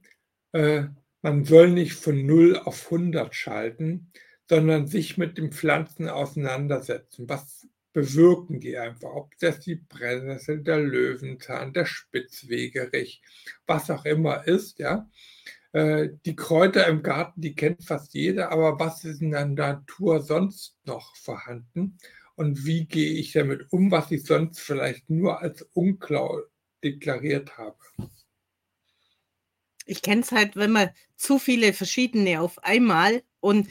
äh, 0.51 0.83
man 1.21 1.45
soll 1.45 1.69
nicht 1.69 1.93
von 1.93 2.25
0 2.25 2.57
auf 2.57 2.91
100 2.91 3.33
schalten, 3.33 4.11
sondern 4.49 4.87
sich 4.87 5.17
mit 5.17 5.37
den 5.37 5.53
Pflanzen 5.53 6.09
auseinandersetzen. 6.09 7.29
Was 7.29 7.67
bewirken 7.93 8.59
die 8.59 8.77
einfach. 8.77 9.13
Ob 9.13 9.37
das 9.39 9.59
die 9.59 9.75
Brennnessel, 9.75 10.63
der 10.63 10.79
Löwenzahn, 10.79 11.73
der 11.73 11.85
Spitzwegerich, 11.85 13.21
was 13.65 13.89
auch 13.89 14.05
immer 14.05 14.47
ist, 14.47 14.79
ja. 14.79 15.09
Äh, 15.71 16.09
die 16.25 16.35
Kräuter 16.35 16.87
im 16.87 17.01
Garten, 17.03 17.41
die 17.41 17.55
kennt 17.55 17.85
fast 17.85 18.13
jeder, 18.13 18.51
aber 18.51 18.79
was 18.79 19.03
ist 19.05 19.21
in 19.21 19.31
der 19.31 19.45
Natur 19.45 20.21
sonst 20.21 20.77
noch 20.85 21.15
vorhanden? 21.15 21.97
Und 22.35 22.65
wie 22.65 22.85
gehe 22.85 23.13
ich 23.13 23.31
damit 23.31 23.71
um, 23.71 23.91
was 23.91 24.11
ich 24.11 24.25
sonst 24.25 24.59
vielleicht 24.59 25.09
nur 25.09 25.41
als 25.41 25.61
unklar 25.73 26.43
deklariert 26.83 27.57
habe? 27.57 27.77
Ich 29.85 30.01
kenne 30.01 30.21
es 30.21 30.31
halt, 30.31 30.55
wenn 30.55 30.71
man 30.71 30.89
zu 31.15 31.39
viele 31.39 31.73
verschiedene 31.73 32.41
auf 32.41 32.63
einmal 32.63 33.23
und 33.39 33.67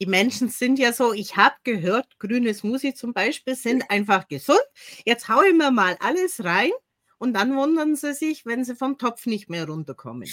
die 0.00 0.06
Menschen 0.06 0.48
sind 0.48 0.78
ja 0.78 0.92
so, 0.92 1.12
ich 1.12 1.36
habe 1.36 1.56
gehört, 1.64 2.18
grüne 2.18 2.54
Smoothie 2.54 2.94
zum 2.94 3.12
Beispiel 3.12 3.54
sind 3.54 3.84
einfach 3.90 4.28
gesund. 4.28 4.60
Jetzt 5.04 5.28
haue 5.28 5.48
ich 5.48 5.54
mir 5.54 5.70
mal 5.70 5.96
alles 6.00 6.44
rein 6.44 6.70
und 7.18 7.34
dann 7.34 7.56
wundern 7.56 7.96
sie 7.96 8.14
sich, 8.14 8.46
wenn 8.46 8.64
sie 8.64 8.76
vom 8.76 8.98
Topf 8.98 9.26
nicht 9.26 9.50
mehr 9.50 9.66
runterkommen. 9.66 10.28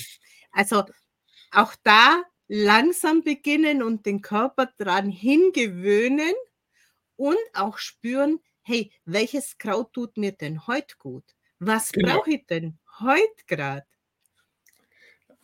Also 0.52 0.84
auch 1.52 1.74
da 1.84 2.24
langsam 2.48 3.24
beginnen 3.24 3.82
und 3.82 4.06
den 4.06 4.22
Körper 4.22 4.70
dran 4.78 5.10
hingewöhnen 5.10 6.34
und 7.16 7.38
auch 7.54 7.78
spüren, 7.78 8.40
hey, 8.62 8.92
welches 9.06 9.58
Kraut 9.58 9.94
tut 9.94 10.18
mir 10.18 10.32
denn 10.32 10.68
heute 10.68 10.96
gut? 10.98 11.24
Was 11.60 11.92
genau. 11.92 12.18
brauche 12.18 12.32
ich 12.32 12.46
denn 12.46 12.78
heute 13.00 13.46
gerade? 13.48 13.86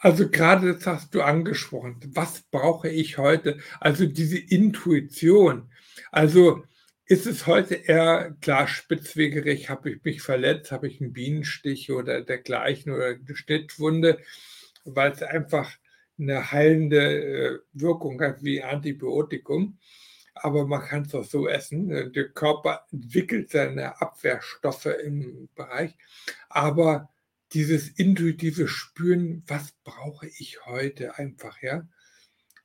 Also 0.03 0.29
gerade 0.29 0.73
das 0.73 0.87
hast 0.87 1.13
du 1.13 1.21
angesprochen. 1.21 1.99
Was 2.15 2.41
brauche 2.41 2.89
ich 2.89 3.19
heute? 3.19 3.59
Also 3.79 4.07
diese 4.07 4.39
Intuition. 4.39 5.69
Also 6.11 6.63
ist 7.05 7.27
es 7.27 7.45
heute 7.45 7.75
eher 7.75 8.35
klar 8.41 8.67
spitzwegerig, 8.67 9.69
habe 9.69 9.91
ich 9.91 10.03
mich 10.03 10.23
verletzt, 10.23 10.71
habe 10.71 10.87
ich 10.87 11.01
einen 11.01 11.13
Bienenstich 11.13 11.91
oder 11.91 12.23
dergleichen 12.23 12.91
oder 12.91 13.09
eine 13.09 13.35
Schnittwunde, 13.35 14.17
weil 14.85 15.11
es 15.11 15.21
einfach 15.21 15.71
eine 16.17 16.51
heilende 16.51 16.97
äh, 16.97 17.59
Wirkung 17.73 18.19
hat 18.21 18.43
wie 18.43 18.63
Antibiotikum. 18.63 19.77
Aber 20.33 20.65
man 20.65 20.81
kann 20.81 21.03
es 21.03 21.13
auch 21.13 21.25
so 21.25 21.47
essen. 21.47 22.11
Der 22.13 22.29
Körper 22.29 22.87
entwickelt 22.91 23.51
seine 23.51 24.01
Abwehrstoffe 24.01 24.87
im 24.87 25.47
Bereich. 25.53 25.95
Aber 26.49 27.09
dieses 27.53 27.89
intuitive 27.89 28.67
Spüren, 28.67 29.43
was 29.47 29.73
brauche 29.83 30.27
ich 30.27 30.65
heute 30.65 31.17
einfach, 31.17 31.61
ja? 31.61 31.87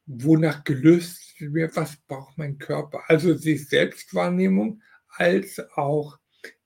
Wonach 0.06 0.62
gelöst 0.62 1.40
wird, 1.40 1.74
was 1.74 1.96
braucht 1.96 2.38
mein 2.38 2.58
Körper? 2.58 3.02
Also 3.08 3.34
sich 3.34 3.68
Selbstwahrnehmung 3.68 4.82
als 5.08 5.58
auch 5.74 6.18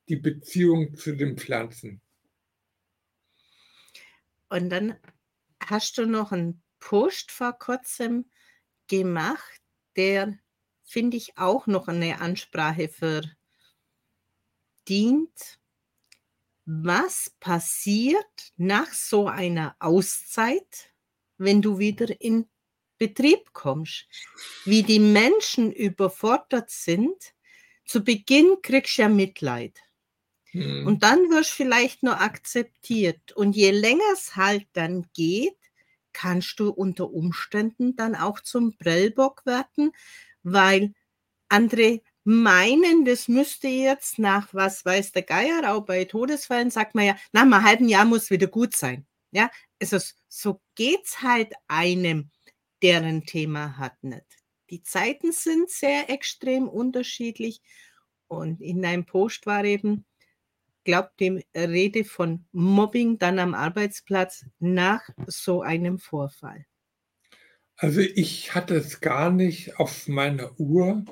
die 0.09 0.17
Beziehung 0.17 0.95
zu 0.95 1.17
den 1.17 1.39
Pflanzen. 1.39 2.03
Und 4.51 4.69
dann 4.69 4.97
hast 5.65 5.97
du 5.97 6.07
noch 6.07 6.33
einen 6.33 6.63
Post 6.81 7.31
vor 7.31 7.53
kurzem 7.53 8.31
gemacht, 8.89 9.63
der, 9.97 10.39
finde 10.83 11.17
ich, 11.17 11.39
auch 11.39 11.67
noch 11.67 11.89
eine 11.89 12.21
Ansprache 12.21 12.89
verdient 12.89 13.37
was 16.73 17.33
passiert 17.41 18.53
nach 18.57 18.93
so 18.93 19.27
einer 19.27 19.75
Auszeit, 19.81 20.93
wenn 21.37 21.63
du 21.63 21.79
wieder 21.79 22.21
in 22.21 22.49
Betrieb 22.97 23.53
kommst? 23.53 24.07
Wie 24.65 24.85
die 24.85 25.01
Menschen 25.01 25.73
überfordert 25.73 26.71
sind. 26.71 27.17
Zu 27.85 28.05
Beginn 28.05 28.59
kriegst 28.63 28.99
du 28.99 29.03
ja 29.03 29.09
Mitleid. 29.09 29.81
Mhm. 30.53 30.87
Und 30.87 31.03
dann 31.03 31.19
wirst 31.31 31.51
du 31.51 31.65
vielleicht 31.65 32.05
nur 32.05 32.21
akzeptiert. 32.21 33.33
Und 33.33 33.57
je 33.57 33.73
länger 33.73 34.13
es 34.13 34.37
halt 34.37 34.69
dann 34.75 35.09
geht, 35.13 35.59
kannst 36.13 36.61
du 36.61 36.71
unter 36.71 37.11
Umständen 37.11 37.97
dann 37.97 38.15
auch 38.15 38.39
zum 38.39 38.77
Prellbock 38.79 39.45
werden, 39.45 39.91
weil 40.45 40.95
andere 41.49 42.01
meinen, 42.25 43.05
das 43.05 43.29
müsste 43.29 43.69
jetzt 43.69 44.19
nach 44.19 44.53
was 44.53 44.85
weiß 44.85 45.13
der 45.13 45.23
Geier, 45.23 45.73
auch 45.73 45.85
bei 45.85 46.05
Todesfällen 46.05 46.71
sagt 46.71 46.95
man 46.95 47.07
ja, 47.07 47.17
nach 47.33 47.43
einem 47.43 47.65
halben 47.65 47.89
Jahr 47.89 48.05
muss 48.05 48.31
wieder 48.31 48.47
gut 48.47 48.77
sein. 48.77 49.07
Ja, 49.33 49.51
also 49.81 49.99
so 50.29 50.61
geht's 50.75 51.23
halt 51.23 51.53
einem, 51.69 52.31
der 52.83 53.03
ein 53.03 53.25
Thema 53.25 53.79
hat, 53.79 54.03
nicht. 54.03 54.27
Die 54.71 54.83
Zeiten 54.83 55.33
sind 55.33 55.71
sehr 55.71 56.11
extrem 56.11 56.69
unterschiedlich 56.69 57.61
und 58.29 58.61
in 58.61 58.85
einem 58.85 59.05
Post 59.05 59.47
war 59.47 59.65
eben, 59.65 60.05
glaubt 60.85 61.21
dem 61.21 61.43
Rede 61.55 62.05
von 62.05 62.45
Mobbing 62.53 63.19
dann 63.19 63.39
am 63.39 63.55
Arbeitsplatz 63.55 64.47
nach 64.59 65.09
so 65.27 65.63
einem 65.63 65.99
Vorfall. 65.99 66.67
Also 67.77 68.01
ich 68.01 68.55
hatte 68.55 68.75
es 68.75 69.01
gar 69.01 69.31
nicht 69.31 69.79
auf 69.79 70.07
meiner 70.07 70.59
Uhr. 70.61 71.05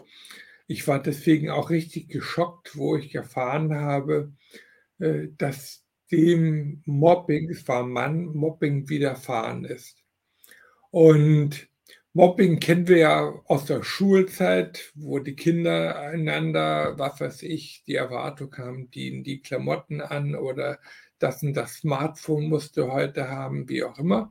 Ich 0.69 0.87
war 0.87 1.03
deswegen 1.03 1.51
auch 1.51 1.71
richtig 1.71 2.09
geschockt, 2.09 2.77
wo 2.77 2.97
ich 2.97 3.15
erfahren 3.15 3.75
habe, 3.75 4.33
äh, 5.01 5.29
dass 5.37 5.85
dem 6.13 6.83
Mobbing, 6.87 7.51
es 7.51 7.67
war 7.69 7.85
Mann, 7.85 8.27
Mobbing 8.27 8.89
widerfahren 8.89 9.65
ist. 9.65 10.05
Und 10.91 11.69
Mobbing 12.13 12.61
kennen 12.61 12.89
wir 12.89 12.99
ja 12.99 13.35
aus 13.47 13.67
der 13.67 13.83
Schulzeit, 13.83 14.93
wo 14.95 15.19
die 15.21 15.37
Kinder 15.37 15.99
einander, 16.01 16.99
was 16.99 17.21
weiß 17.21 17.43
ich, 17.45 17.85
die 17.87 17.95
Erwartung 17.95 18.55
haben, 18.57 18.91
die 18.91 19.23
die 19.23 19.41
Klamotten 19.41 20.01
an 20.01 20.35
oder 20.35 20.79
das 21.19 21.43
und 21.43 21.55
das 21.55 21.77
Smartphone 21.77 22.49
musst 22.49 22.77
du 22.77 22.93
heute 22.93 23.29
haben, 23.29 23.69
wie 23.69 23.85
auch 23.85 23.99
immer. 23.99 24.31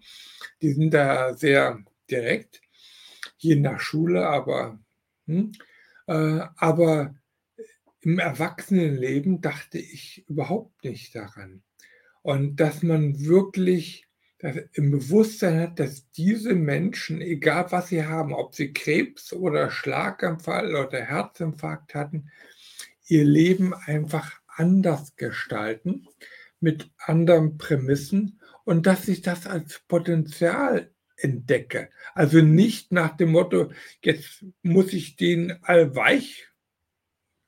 Die 0.62 0.74
sind 0.74 0.94
da 0.94 1.34
sehr 1.34 1.84
direkt, 2.10 2.62
je 3.38 3.56
nach 3.56 3.80
Schule, 3.80 4.28
aber, 4.28 4.80
hm, 5.28 5.52
aber 6.08 7.16
im 8.02 8.20
Erwachsenenleben 8.20 9.42
dachte 9.42 9.78
ich 9.78 10.26
überhaupt 10.28 10.84
nicht 10.84 11.14
daran. 11.16 11.64
Und 12.22 12.58
dass 12.58 12.84
man 12.84 13.20
wirklich 13.20 14.08
im 14.74 14.92
Bewusstsein 14.92 15.60
hat, 15.60 15.80
dass 15.80 16.12
diese 16.12 16.54
Menschen, 16.54 17.22
egal 17.22 17.72
was 17.72 17.90
sie 17.90 18.06
haben, 18.06 18.34
ob 18.34 18.54
sie 18.54 18.72
Krebs 18.72 19.34
oder 19.34 19.72
Schlaganfall 19.72 20.76
oder 20.76 21.02
Herzinfarkt 21.02 21.96
hatten, 21.96 22.30
ihr 23.08 23.24
Leben 23.24 23.74
einfach 23.74 24.40
anders 24.48 25.16
gestalten, 25.16 26.08
mit 26.60 26.90
anderen 26.98 27.58
Prämissen 27.58 28.40
und 28.64 28.86
dass 28.86 29.08
ich 29.08 29.22
das 29.22 29.48
als 29.48 29.82
Potenzial 29.88 30.92
entdecke. 31.18 31.90
Also 32.14 32.42
nicht 32.42 32.92
nach 32.92 33.18
dem 33.18 33.32
Motto, 33.32 33.72
jetzt 34.02 34.46
muss 34.62 34.94
ich 34.94 35.16
den 35.16 35.64
allweich 35.64 36.48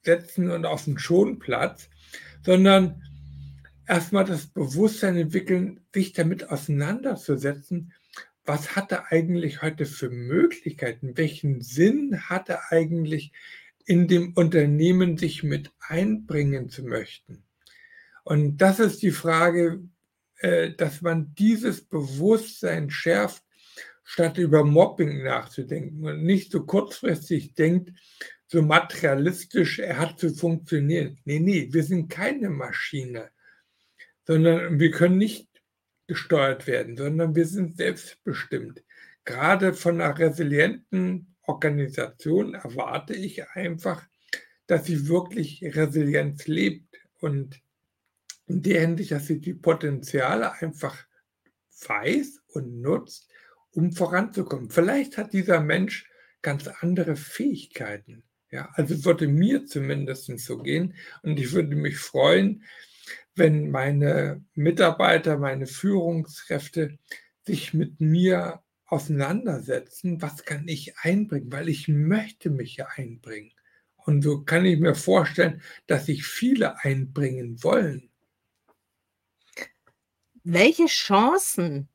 setzen 0.03 0.51
und 0.51 0.65
auf 0.65 0.86
den 0.86 0.97
Schonplatz, 0.97 1.89
sondern 2.43 3.03
erstmal 3.88 4.25
das 4.25 4.47
Bewusstsein 4.47 5.17
entwickeln, 5.17 5.82
sich 5.93 6.13
damit 6.13 6.49
auseinanderzusetzen, 6.49 7.93
was 8.45 8.75
hat 8.75 8.91
er 8.91 9.12
eigentlich 9.12 9.62
heute 9.62 9.86
für 9.86 10.10
Möglichkeiten, 10.10 11.17
welchen 11.17 11.62
Sinn 11.62 12.29
hat 12.29 12.49
er 12.49 12.71
eigentlich 12.71 13.32
in 13.86 14.08
dem 14.08 14.34
Unternehmen 14.34 15.17
sich 15.17 15.43
mit 15.43 15.71
einbringen 15.79 16.69
zu 16.69 16.84
möchten. 16.84 17.43
Und 18.23 18.58
das 18.58 18.79
ist 18.79 19.01
die 19.01 19.12
Frage, 19.12 19.84
äh, 20.38 20.71
dass 20.71 21.01
man 21.01 21.34
dieses 21.36 21.82
Bewusstsein 21.82 22.89
schärft, 22.89 23.43
statt 24.10 24.38
über 24.38 24.63
Mobbing 24.63 25.24
nachzudenken 25.24 26.04
und 26.06 26.24
nicht 26.24 26.52
so 26.52 26.65
kurzfristig 26.65 27.54
denkt, 27.54 27.91
so 28.48 28.62
materialistisch, 28.62 29.80
er 29.80 30.00
hat 30.00 30.19
zu 30.19 30.34
funktionieren. 30.34 31.19
Nee, 31.26 31.39
nee, 31.39 31.67
wir 31.72 31.84
sind 31.84 32.10
keine 32.10 32.50
Maschine 32.50 33.30
sondern 34.30 34.80
wir 34.80 34.91
können 34.91 35.17
nicht 35.17 35.50
gesteuert 36.06 36.67
werden, 36.67 36.95
sondern 36.95 37.34
wir 37.34 37.48
sind 37.48 37.78
selbstbestimmt. 37.78 38.84
Gerade 39.26 39.74
von 39.74 40.00
einer 40.00 40.19
resilienten 40.19 41.36
Organisation 41.41 42.54
erwarte 42.54 43.15
ich 43.15 43.50
einfach, 43.50 44.06
dass 44.67 44.86
sie 44.86 45.08
wirklich 45.08 45.63
Resilienz 45.63 46.45
lebt 46.45 46.95
und 47.22 47.60
in 48.45 48.62
der 48.62 48.82
Hinsicht, 48.82 49.13
dass 49.13 49.26
sie 49.26 49.41
die 49.41 49.56
Potenziale 49.56 50.52
einfach 50.52 50.95
weiß 51.88 52.39
und 52.50 52.82
nutzt, 52.82 53.32
um 53.71 53.91
voranzukommen. 53.91 54.69
Vielleicht 54.69 55.17
hat 55.17 55.34
dieser 55.34 55.62
Mensch 55.62 56.10
ganz 56.41 56.67
andere 56.67 57.15
Fähigkeiten. 57.15 58.23
Ja, 58.51 58.69
also 58.73 59.05
würde 59.05 59.27
mir 59.27 59.65
zumindest 59.65 60.39
so 60.39 60.58
gehen 60.58 60.95
und 61.21 61.39
ich 61.39 61.51
würde 61.51 61.75
mich 61.75 61.97
freuen, 61.97 62.63
wenn 63.36 63.69
meine 63.69 64.43
Mitarbeiter, 64.55 65.38
meine 65.38 65.67
Führungskräfte 65.67 66.97
sich 67.45 67.73
mit 67.73 68.01
mir 68.01 68.63
auseinandersetzen, 68.86 70.21
was 70.21 70.45
kann 70.45 70.67
ich 70.67 70.97
einbringen, 70.97 71.51
weil 71.51 71.69
ich 71.69 71.88
möchte 71.88 72.49
mich 72.49 72.77
ja 72.77 72.88
einbringen. 72.95 73.51
Und 73.97 74.23
so 74.23 74.41
kann 74.41 74.65
ich 74.65 74.79
mir 74.79 74.95
vorstellen, 74.95 75.62
dass 75.86 76.08
sich 76.08 76.25
viele 76.25 76.84
einbringen 76.84 77.63
wollen. 77.63 78.10
Welche 80.43 80.88
Chancen 80.88 81.88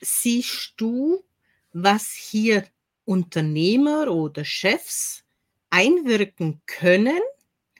siehst 0.00 0.74
du, 0.76 1.24
was 1.72 2.12
hier 2.12 2.66
Unternehmer 3.04 4.10
oder 4.10 4.44
Chefs 4.44 5.24
einwirken 5.70 6.60
können, 6.66 7.20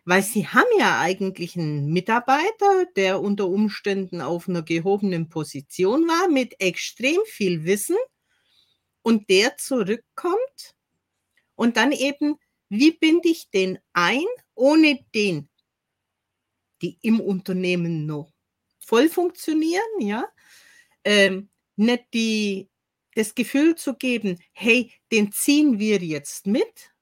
weil 0.05 0.23
sie 0.23 0.47
haben 0.47 0.69
ja 0.79 1.01
eigentlich 1.01 1.57
einen 1.57 1.93
Mitarbeiter, 1.93 2.87
der 2.97 3.21
unter 3.21 3.49
Umständen 3.49 4.21
auf 4.21 4.49
einer 4.49 4.63
gehobenen 4.63 5.29
Position 5.29 6.09
war, 6.09 6.29
mit 6.29 6.61
extrem 6.61 7.19
viel 7.27 7.65
Wissen 7.65 7.97
und 9.03 9.29
der 9.29 9.57
zurückkommt 9.57 10.75
und 11.55 11.77
dann 11.77 11.93
eben, 11.93 12.37
wie 12.69 12.93
binde 12.93 13.29
ich 13.29 13.51
den 13.51 13.79
ein, 13.93 14.25
ohne 14.55 14.99
den, 15.15 15.49
die 16.81 16.99
im 17.03 17.21
Unternehmen 17.21 18.07
noch 18.07 18.33
voll 18.79 19.09
funktionieren, 19.09 20.01
ja, 20.01 20.27
ähm, 21.05 21.50
nicht 21.81 22.05
die, 22.15 22.69
das 23.15 23.35
Gefühl 23.35 23.75
zu 23.75 23.95
geben, 23.95 24.39
hey, 24.53 24.93
den 25.13 25.33
ziehen 25.33 25.79
wir 25.79 25.99
jetzt 25.99 26.47
mit, 26.47 26.93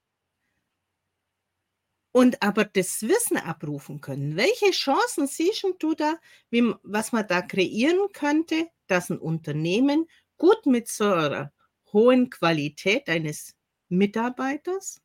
und 2.12 2.42
aber 2.42 2.64
das 2.64 3.02
Wissen 3.02 3.36
abrufen 3.36 4.00
können. 4.00 4.36
Welche 4.36 4.70
Chancen 4.72 5.26
siehst 5.26 5.64
du 5.78 5.94
da, 5.94 6.18
wie, 6.50 6.74
was 6.82 7.12
man 7.12 7.26
da 7.26 7.42
kreieren 7.42 8.08
könnte, 8.12 8.68
dass 8.86 9.10
ein 9.10 9.18
Unternehmen 9.18 10.08
gut 10.36 10.66
mit 10.66 10.88
so 10.88 11.04
einer 11.04 11.52
hohen 11.92 12.30
Qualität 12.30 13.08
eines 13.08 13.54
Mitarbeiters 13.88 15.00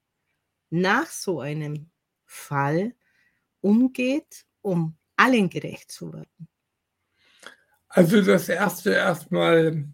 nach 0.70 1.08
so 1.08 1.40
einem 1.40 1.92
Fall 2.26 2.96
umgeht, 3.62 4.46
um 4.62 4.98
allen 5.16 5.50
gerecht 5.50 5.92
zu 5.92 6.14
werden? 6.14 6.48
Also 7.96 8.24
das 8.24 8.50
erste 8.50 8.92
erstmal 8.92 9.86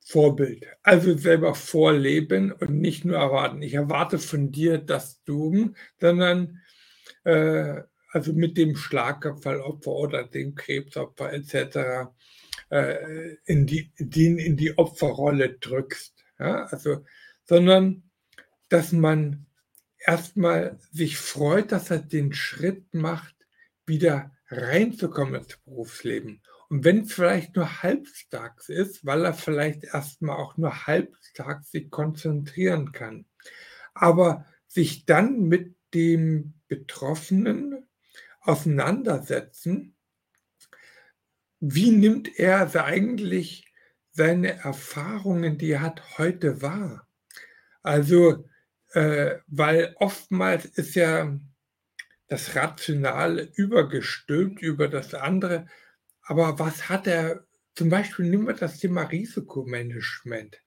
Vorbild. 0.00 0.64
Also 0.84 1.18
selber 1.18 1.56
vorleben 1.56 2.52
und 2.52 2.78
nicht 2.78 3.04
nur 3.04 3.16
erwarten. 3.16 3.62
Ich 3.62 3.74
erwarte 3.74 4.20
von 4.20 4.52
dir 4.52 4.78
das 4.78 5.24
du, 5.24 5.72
sondern 6.00 6.62
äh, 7.24 7.82
also 8.10 8.32
mit 8.32 8.56
dem 8.56 8.76
Schlaganfallopfer 8.76 9.90
oder 9.90 10.22
dem 10.22 10.54
Krebsopfer 10.54 11.32
etc. 11.32 12.12
Äh, 12.70 13.34
in 13.44 13.66
die, 13.66 13.90
den 13.98 14.38
in 14.38 14.56
die 14.56 14.78
Opferrolle 14.78 15.58
drückst. 15.58 16.14
Ja? 16.38 16.66
Also, 16.66 17.04
sondern 17.44 18.04
dass 18.68 18.92
man 18.92 19.46
erstmal 19.98 20.78
sich 20.92 21.18
freut, 21.18 21.72
dass 21.72 21.90
er 21.90 21.98
den 21.98 22.32
Schritt 22.32 22.94
macht, 22.94 23.34
wieder 23.84 24.30
reinzukommen 24.48 25.34
ins 25.34 25.56
Berufsleben 25.64 26.40
und 26.68 26.84
wenn 26.84 27.02
es 27.02 27.14
vielleicht 27.14 27.56
nur 27.56 27.82
halbtags 27.82 28.68
ist, 28.68 29.06
weil 29.06 29.24
er 29.24 29.32
vielleicht 29.32 29.84
erstmal 29.84 30.36
auch 30.36 30.56
nur 30.56 30.86
halbtags 30.86 31.70
sich 31.70 31.90
konzentrieren 31.90 32.92
kann. 32.92 33.24
Aber 33.94 34.44
sich 34.66 35.06
dann 35.06 35.48
mit 35.48 35.76
dem 35.94 36.54
Betroffenen 36.68 37.86
auseinandersetzen, 38.40 39.96
wie 41.60 41.90
nimmt 41.90 42.38
er 42.38 42.72
eigentlich 42.84 43.72
seine 44.12 44.58
Erfahrungen, 44.58 45.58
die 45.58 45.70
er 45.70 45.80
hat, 45.80 46.18
heute 46.18 46.60
wahr? 46.60 47.08
Also, 47.82 48.46
äh, 48.92 49.36
weil 49.46 49.94
oftmals 49.98 50.66
ist 50.66 50.94
ja 50.94 51.38
das 52.28 52.54
Rationale 52.54 53.50
übergestülpt 53.54 54.60
über 54.60 54.88
das 54.88 55.14
andere. 55.14 55.66
Aber 56.28 56.58
was 56.58 56.90
hat 56.90 57.06
er, 57.06 57.46
zum 57.74 57.88
Beispiel 57.88 58.26
nehmen 58.26 58.46
wir 58.46 58.52
das 58.52 58.78
Thema 58.78 59.04
Risikomanagement, 59.04 60.60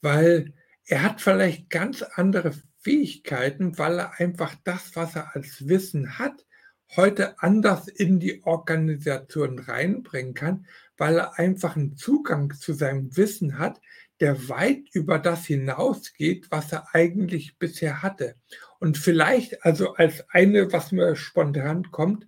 weil 0.00 0.54
er 0.86 1.02
hat 1.02 1.20
vielleicht 1.20 1.68
ganz 1.68 2.00
andere 2.00 2.54
Fähigkeiten, 2.78 3.76
weil 3.76 3.98
er 3.98 4.18
einfach 4.18 4.54
das, 4.64 4.96
was 4.96 5.16
er 5.16 5.36
als 5.36 5.68
Wissen 5.68 6.18
hat, 6.18 6.46
heute 6.96 7.38
anders 7.42 7.88
in 7.88 8.20
die 8.20 8.42
Organisation 8.44 9.58
reinbringen 9.58 10.32
kann, 10.32 10.66
weil 10.96 11.18
er 11.18 11.38
einfach 11.38 11.76
einen 11.76 11.96
Zugang 11.96 12.54
zu 12.54 12.72
seinem 12.72 13.14
Wissen 13.18 13.58
hat, 13.58 13.82
der 14.20 14.48
weit 14.48 14.88
über 14.94 15.18
das 15.18 15.44
hinausgeht, 15.44 16.50
was 16.50 16.72
er 16.72 16.94
eigentlich 16.94 17.58
bisher 17.58 18.02
hatte. 18.02 18.36
Und 18.78 18.96
vielleicht, 18.96 19.62
also 19.62 19.92
als 19.92 20.24
eine, 20.30 20.72
was 20.72 20.90
mir 20.90 21.16
spontan 21.16 21.90
kommt, 21.90 22.26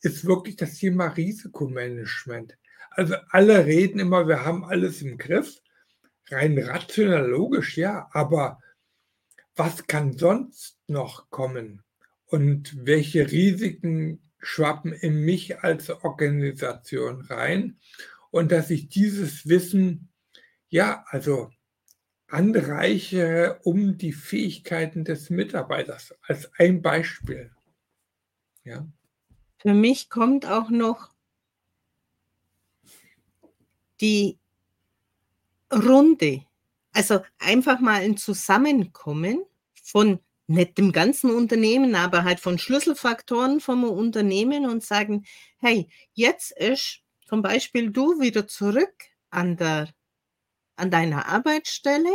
ist 0.00 0.24
wirklich 0.24 0.56
das 0.56 0.78
Thema 0.78 1.08
Risikomanagement. 1.08 2.56
Also 2.90 3.14
alle 3.30 3.66
reden 3.66 3.98
immer, 3.98 4.26
wir 4.26 4.44
haben 4.44 4.64
alles 4.64 5.02
im 5.02 5.18
Griff. 5.18 5.60
Rein 6.28 6.58
rational 6.58 7.26
logisch, 7.26 7.76
ja, 7.76 8.08
aber 8.12 8.60
was 9.54 9.86
kann 9.86 10.16
sonst 10.16 10.78
noch 10.86 11.30
kommen? 11.30 11.82
Und 12.26 12.84
welche 12.84 13.30
Risiken 13.30 14.20
schwappen 14.40 14.92
in 14.92 15.20
mich 15.24 15.60
als 15.60 15.88
Organisation 15.90 17.22
rein? 17.22 17.78
Und 18.30 18.50
dass 18.50 18.70
ich 18.70 18.88
dieses 18.88 19.48
Wissen, 19.48 20.08
ja, 20.68 21.04
also 21.08 21.50
anreichere 22.28 23.60
um 23.62 23.98
die 23.98 24.12
Fähigkeiten 24.12 25.04
des 25.04 25.30
Mitarbeiters 25.30 26.14
als 26.22 26.50
ein 26.58 26.82
Beispiel. 26.82 27.52
Ja. 28.64 28.86
Für 29.58 29.74
mich 29.74 30.10
kommt 30.10 30.46
auch 30.46 30.70
noch 30.70 31.10
die 34.00 34.38
Runde, 35.72 36.44
also 36.92 37.20
einfach 37.38 37.80
mal 37.80 38.02
ein 38.02 38.16
Zusammenkommen 38.16 39.44
von 39.82 40.20
nicht 40.46 40.78
dem 40.78 40.92
ganzen 40.92 41.30
Unternehmen, 41.30 41.94
aber 41.94 42.22
halt 42.22 42.38
von 42.38 42.58
Schlüsselfaktoren 42.58 43.60
vom 43.60 43.84
Unternehmen 43.84 44.66
und 44.66 44.84
sagen, 44.84 45.24
hey, 45.58 45.88
jetzt 46.12 46.52
ist 46.52 47.00
zum 47.26 47.42
Beispiel 47.42 47.90
du 47.90 48.20
wieder 48.20 48.46
zurück 48.46 48.94
an 49.30 49.56
der 49.56 49.88
an 50.76 50.90
deiner 50.90 51.26
Arbeitsstelle. 51.26 52.10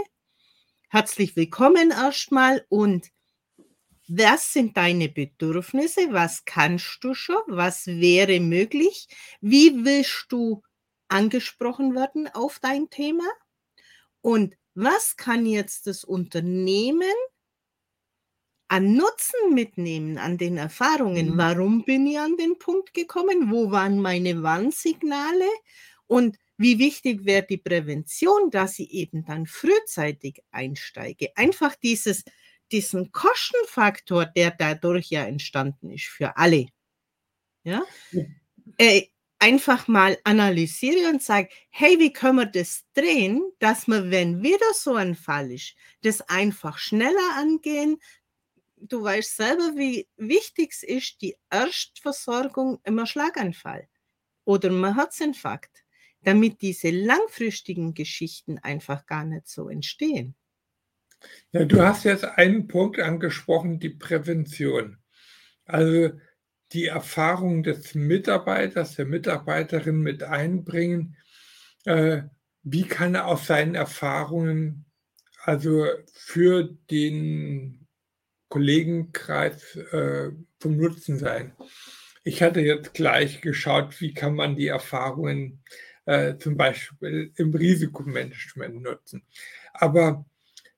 Herzlich 0.87 1.35
willkommen 1.35 1.89
erstmal 1.91 2.65
und 2.69 3.09
was 4.13 4.51
sind 4.51 4.75
deine 4.75 5.07
Bedürfnisse? 5.07 6.11
Was 6.11 6.43
kannst 6.43 6.99
du 7.01 7.13
schon? 7.13 7.41
Was 7.47 7.87
wäre 7.87 8.41
möglich? 8.41 9.07
Wie 9.39 9.85
willst 9.85 10.25
du 10.29 10.61
angesprochen 11.07 11.95
werden 11.95 12.27
auf 12.27 12.59
dein 12.59 12.89
Thema? 12.89 13.23
Und 14.19 14.57
was 14.73 15.15
kann 15.15 15.45
jetzt 15.45 15.87
das 15.87 16.03
Unternehmen 16.03 17.13
an 18.67 18.95
Nutzen 18.95 19.53
mitnehmen, 19.53 20.17
an 20.17 20.37
den 20.37 20.57
Erfahrungen? 20.57 21.31
Mhm. 21.31 21.37
Warum 21.37 21.85
bin 21.85 22.05
ich 22.05 22.19
an 22.19 22.35
den 22.35 22.57
Punkt 22.59 22.93
gekommen? 22.93 23.49
Wo 23.49 23.71
waren 23.71 23.99
meine 24.01 24.43
Warnsignale? 24.43 25.47
Und 26.07 26.37
wie 26.57 26.79
wichtig 26.79 27.23
wäre 27.23 27.45
die 27.49 27.57
Prävention, 27.57 28.51
dass 28.51 28.77
ich 28.77 28.91
eben 28.91 29.23
dann 29.23 29.45
frühzeitig 29.45 30.43
einsteige? 30.51 31.29
Einfach 31.35 31.75
dieses, 31.75 32.23
diesen 32.71 33.11
Kostenfaktor, 33.11 34.25
der 34.25 34.51
dadurch 34.51 35.09
ja 35.09 35.23
entstanden 35.23 35.91
ist 35.91 36.05
für 36.05 36.37
alle. 36.37 36.67
Ja? 37.63 37.83
Äh, 38.77 39.07
einfach 39.39 39.87
mal 39.87 40.17
analysiere 40.23 41.09
und 41.09 41.21
sage, 41.21 41.49
hey, 41.69 41.99
wie 41.99 42.13
können 42.13 42.37
wir 42.37 42.45
das 42.45 42.85
drehen, 42.93 43.41
dass 43.59 43.87
wir, 43.87 44.11
wenn 44.11 44.43
wieder 44.43 44.73
so 44.73 44.95
ein 44.95 45.15
Fall 45.15 45.51
ist, 45.51 45.75
das 46.03 46.21
einfach 46.21 46.77
schneller 46.77 47.35
angehen. 47.37 47.97
Du 48.77 49.03
weißt 49.03 49.35
selber, 49.35 49.73
wie 49.75 50.07
wichtig 50.17 50.71
es 50.71 50.83
ist, 50.83 51.21
die 51.21 51.35
Erstversorgung 51.49 52.79
im 52.83 53.05
Schlaganfall 53.05 53.87
oder 54.45 54.69
im 54.69 54.95
Herzinfarkt 54.95 55.81
damit 56.23 56.61
diese 56.61 56.91
langfristigen 56.91 57.93
Geschichten 57.93 58.57
einfach 58.59 59.05
gar 59.05 59.25
nicht 59.25 59.47
so 59.47 59.69
entstehen. 59.69 60.35
Ja, 61.51 61.65
du 61.65 61.81
hast 61.81 62.03
jetzt 62.05 62.25
einen 62.25 62.67
Punkt 62.67 62.99
angesprochen, 62.99 63.79
die 63.79 63.89
Prävention. 63.89 64.97
Also 65.65 66.11
die 66.73 66.85
Erfahrung 66.85 67.63
des 67.63 67.95
Mitarbeiters, 67.95 68.95
der 68.95 69.05
Mitarbeiterin 69.05 69.99
mit 69.99 70.23
einbringen. 70.23 71.17
Äh, 71.85 72.23
wie 72.63 72.83
kann 72.83 73.15
er 73.15 73.27
aus 73.27 73.47
seinen 73.47 73.75
Erfahrungen 73.75 74.85
also 75.43 75.85
für 76.13 76.77
den 76.89 77.87
Kollegenkreis 78.49 79.75
äh, 79.75 80.31
vom 80.59 80.77
Nutzen 80.77 81.17
sein? 81.17 81.53
Ich 82.23 82.43
hatte 82.43 82.61
jetzt 82.61 82.93
gleich 82.93 83.41
geschaut, 83.41 83.99
wie 83.99 84.13
kann 84.13 84.35
man 84.35 84.55
die 84.55 84.67
Erfahrungen 84.67 85.63
äh, 86.05 86.37
zum 86.37 86.55
Beispiel 86.55 87.31
im 87.35 87.53
Risikomanagement 87.53 88.81
nutzen. 88.81 89.23
Aber 89.73 90.25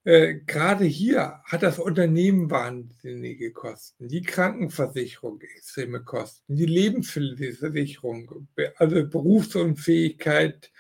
äh, 0.04 0.36
gerade 0.46 0.86
hier 0.86 1.42
hat 1.46 1.64
das 1.64 1.80
Unternehmen 1.80 2.50
wahnsinnige 2.50 3.52
Kosten, 3.52 4.08
die 4.08 4.22
Krankenversicherung 4.22 5.42
extreme 5.42 6.04
Kosten, 6.04 6.56
die 6.56 6.66
Lebensversicherung, 6.66 8.48
also 8.78 9.08
Berufsunfähigkeit 9.08 10.72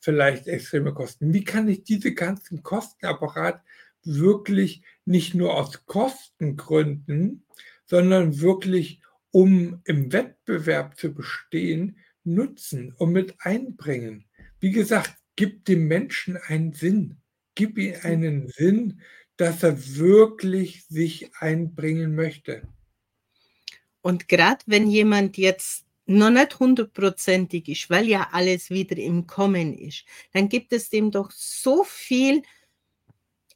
vielleicht 0.00 0.46
extreme 0.46 0.94
Kosten. 0.94 1.32
Wie 1.32 1.44
kann 1.44 1.68
ich 1.68 1.84
diese 1.84 2.14
ganzen 2.14 2.62
Kostenapparat 2.62 3.62
wirklich 4.06 4.82
nicht 5.04 5.34
nur 5.34 5.54
aus 5.54 5.84
Kostengründen, 5.86 7.44
sondern 7.84 8.40
wirklich, 8.40 9.00
um 9.30 9.80
im 9.84 10.12
Wettbewerb 10.12 10.96
zu 10.96 11.12
bestehen, 11.12 11.98
nutzen 12.24 12.92
und 12.92 13.12
mit 13.12 13.34
einbringen. 13.38 14.24
Wie 14.60 14.70
gesagt, 14.70 15.14
gib 15.36 15.64
dem 15.64 15.86
Menschen 15.86 16.36
einen 16.36 16.72
Sinn. 16.72 17.18
Gib 17.56 17.76
ihm 17.78 17.94
einen 18.02 18.48
Sinn, 18.48 19.00
dass 19.36 19.64
er 19.64 19.96
wirklich 19.96 20.84
sich 20.86 21.34
einbringen 21.40 22.14
möchte. 22.14 22.62
Und 24.02 24.28
gerade 24.28 24.62
wenn 24.66 24.88
jemand 24.88 25.36
jetzt 25.36 25.84
noch 26.04 26.30
nicht 26.30 26.60
hundertprozentig 26.60 27.68
ist, 27.68 27.90
weil 27.90 28.06
ja 28.06 28.28
alles 28.30 28.70
wieder 28.70 28.96
im 28.96 29.26
Kommen 29.26 29.76
ist, 29.76 30.04
dann 30.32 30.48
gibt 30.48 30.72
es 30.72 30.90
dem 30.90 31.10
doch 31.10 31.32
so 31.32 31.82
viel 31.82 32.42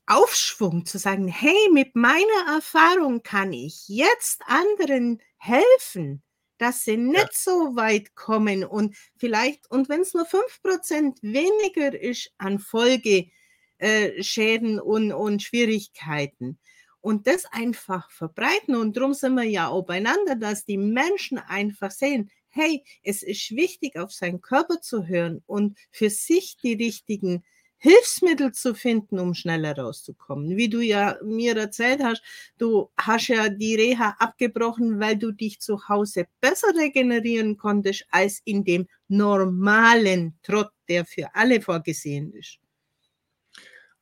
Aufschwung 0.06 0.84
zu 0.86 0.98
sagen, 0.98 1.28
hey, 1.28 1.68
mit 1.72 1.94
meiner 1.94 2.56
Erfahrung 2.56 3.22
kann 3.22 3.52
ich 3.52 3.86
jetzt 3.86 4.42
anderen 4.46 5.22
helfen 5.36 6.22
dass 6.58 6.84
sie 6.84 6.98
nicht 6.98 7.16
ja. 7.16 7.28
so 7.32 7.74
weit 7.74 8.14
kommen 8.14 8.64
und 8.64 8.94
vielleicht, 9.16 9.70
und 9.70 9.88
wenn 9.88 10.02
es 10.02 10.12
nur 10.12 10.26
5% 10.26 11.22
weniger 11.22 11.98
ist 11.98 12.34
an 12.36 12.58
Folgeschäden 12.58 13.32
äh, 13.80 14.80
und, 14.80 15.12
und 15.12 15.42
Schwierigkeiten, 15.42 16.58
und 17.00 17.26
das 17.26 17.44
einfach 17.46 18.10
verbreiten. 18.10 18.76
Und 18.76 18.96
darum 18.96 19.14
sind 19.14 19.34
wir 19.34 19.44
ja 19.44 19.68
auch 19.68 19.82
beieinander, 19.82 20.36
dass 20.36 20.64
die 20.64 20.78
Menschen 20.78 21.38
einfach 21.38 21.90
sehen, 21.90 22.30
hey, 22.48 22.84
es 23.02 23.22
ist 23.22 23.52
wichtig, 23.52 23.96
auf 23.96 24.12
seinen 24.12 24.40
Körper 24.40 24.80
zu 24.80 25.06
hören 25.06 25.42
und 25.46 25.78
für 25.90 26.10
sich 26.10 26.56
die 26.62 26.74
richtigen 26.74 27.44
Hilfsmittel 27.78 28.52
zu 28.52 28.74
finden, 28.74 29.18
um 29.18 29.32
schneller 29.32 29.74
rauszukommen. 29.74 30.58
Wie 30.58 30.68
du 30.68 30.80
ja 30.80 31.16
mir 31.24 31.56
erzählt 31.56 32.02
hast, 32.02 32.22
du 32.58 32.90
hast 32.98 33.28
ja 33.28 33.48
die 33.48 33.74
Reha 33.74 34.16
abgebrochen, 34.18 35.00
weil 35.00 35.16
du 35.16 35.32
dich 35.32 35.60
zu 35.60 35.88
Hause 35.88 36.26
besser 36.42 36.68
regenerieren 36.76 37.56
konntest 37.56 38.04
als 38.10 38.42
in 38.44 38.64
dem 38.64 38.86
normalen 39.08 40.38
Trott, 40.42 40.70
der 40.88 41.06
für 41.06 41.34
alle 41.34 41.62
vorgesehen 41.62 42.34
ist. 42.34 42.58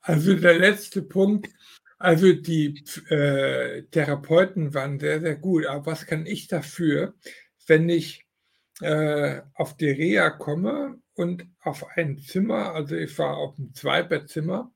Also 0.01 0.35
der 0.35 0.59
letzte 0.59 1.03
Punkt, 1.03 1.49
also 1.99 2.33
die 2.33 2.85
äh, 3.09 3.83
Therapeuten 3.91 4.73
waren 4.75 5.01
sehr, 5.01 5.21
sehr 5.21 5.37
gut. 5.37 5.67
Aber 5.67 5.87
was 5.87 6.07
kann 6.07 6.27
ich 6.27 6.47
dafür, 6.47 7.15
wenn 7.67 7.89
ich 7.89 8.27
äh, 8.81 9.43
auf 9.55 9.77
die 9.77 9.91
Reha 9.91 10.31
komme 10.31 11.01
und 11.15 11.45
auf 11.61 11.87
ein 11.97 12.19
Zimmer, 12.19 12.75
also 12.75 12.95
ich 12.95 13.19
war 13.19 13.37
auf 13.37 13.59
einem 13.59 13.75
Zweibettzimmer 13.75 14.73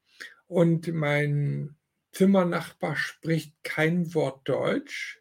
und 0.47 0.93
mein 0.93 1.77
Zimmernachbar 2.13 2.97
spricht 2.97 3.55
kein 3.63 4.13
Wort 4.15 4.47
Deutsch 4.49 5.19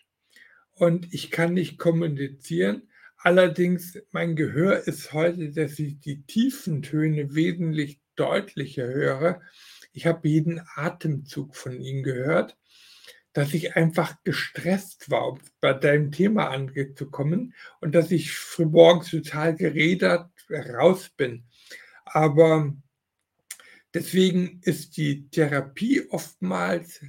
und 0.72 1.14
ich 1.14 1.32
kann 1.32 1.54
nicht 1.54 1.78
kommunizieren. 1.78 2.90
Allerdings, 3.18 4.00
mein 4.12 4.36
Gehör 4.36 4.88
ist 4.88 5.14
heute, 5.14 5.52
dass 5.52 5.78
ich 5.78 6.00
die 6.00 6.24
tiefen 6.24 6.82
Töne 6.82 7.36
wesentlich 7.36 8.02
deutlicher 8.16 8.88
höre. 8.88 9.42
Ich 9.94 10.06
habe 10.06 10.28
jeden 10.28 10.62
Atemzug 10.76 11.56
von 11.56 11.80
ihm 11.82 12.04
gehört. 12.04 12.58
dass 13.34 13.54
ich 13.54 13.76
einfach 13.76 14.22
gestresst 14.24 15.10
war, 15.10 15.30
um 15.30 15.40
bei 15.62 15.74
deinem 15.74 16.12
Thema 16.12 16.50
anzukommen 16.50 17.54
und 17.80 17.96
dass 17.96 18.12
ich 18.12 18.32
frühmorgens 18.34 19.10
total 19.10 19.56
gerädert 19.56 20.30
raus 20.50 21.10
bin. 21.16 21.46
Aber 22.06 22.74
deswegen 23.94 24.60
ist 24.64 24.98
die 24.98 25.30
Therapie 25.30 26.08
oftmals 26.10 27.02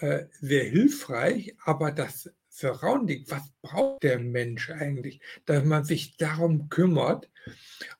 äh, 0.00 0.24
sehr 0.40 0.64
hilfreich, 0.64 1.54
aber 1.64 1.92
das 1.92 2.30
Surrounding, 2.48 3.24
was 3.28 3.42
braucht 3.62 4.02
der 4.02 4.18
Mensch 4.18 4.70
eigentlich, 4.70 5.20
dass 5.44 5.64
man 5.64 5.84
sich 5.84 6.16
darum 6.16 6.68
kümmert 6.70 7.30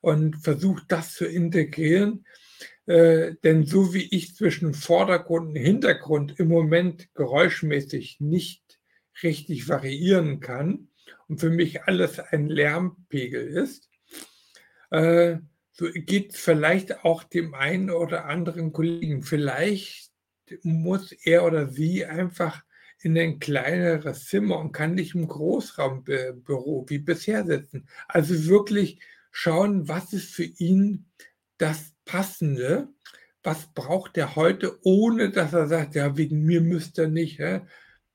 und 0.01 0.35
versucht, 0.43 0.85
das 0.89 1.13
zu 1.13 1.25
integrieren. 1.25 2.25
Äh, 2.89 3.35
denn 3.43 3.67
so 3.67 3.93
wie 3.93 4.07
ich 4.09 4.35
zwischen 4.35 4.73
Vordergrund 4.73 5.49
und 5.49 5.55
Hintergrund 5.55 6.39
im 6.39 6.47
Moment 6.47 7.13
geräuschmäßig 7.13 8.19
nicht 8.19 8.79
richtig 9.21 9.69
variieren 9.69 10.39
kann 10.39 10.87
und 11.27 11.39
für 11.39 11.51
mich 11.51 11.83
alles 11.83 12.19
ein 12.19 12.47
Lärmpegel 12.47 13.45
ist, 13.45 13.91
äh, 14.89 15.37
so 15.71 15.85
geht 15.93 16.33
es 16.33 16.39
vielleicht 16.39 17.05
auch 17.05 17.23
dem 17.23 17.53
einen 17.53 17.91
oder 17.91 18.25
anderen 18.25 18.73
Kollegen. 18.73 19.21
Vielleicht 19.21 20.11
muss 20.63 21.11
er 21.11 21.45
oder 21.45 21.69
sie 21.69 22.07
einfach 22.07 22.63
in 23.03 23.15
ein 23.19 23.37
kleineres 23.37 24.25
Zimmer 24.25 24.57
und 24.57 24.71
kann 24.71 24.95
nicht 24.95 25.13
im 25.13 25.27
Großraumbüro 25.27 26.85
wie 26.87 26.97
bisher 26.97 27.45
sitzen. 27.45 27.87
Also 28.07 28.47
wirklich 28.47 28.99
schauen, 29.29 29.87
was 29.87 30.11
ist 30.11 30.33
für 30.33 30.45
ihn 30.45 31.05
das 31.59 31.93
Passende, 32.09 32.87
was 33.43 33.67
braucht 33.73 34.17
er 34.17 34.35
heute, 34.35 34.79
ohne 34.83 35.29
dass 35.29 35.53
er 35.53 35.67
sagt, 35.67 35.93
ja, 35.93 36.17
wegen 36.17 36.43
mir 36.43 36.59
müsste 36.59 37.03
er 37.03 37.07
nicht. 37.07 37.37
Ja? 37.37 37.67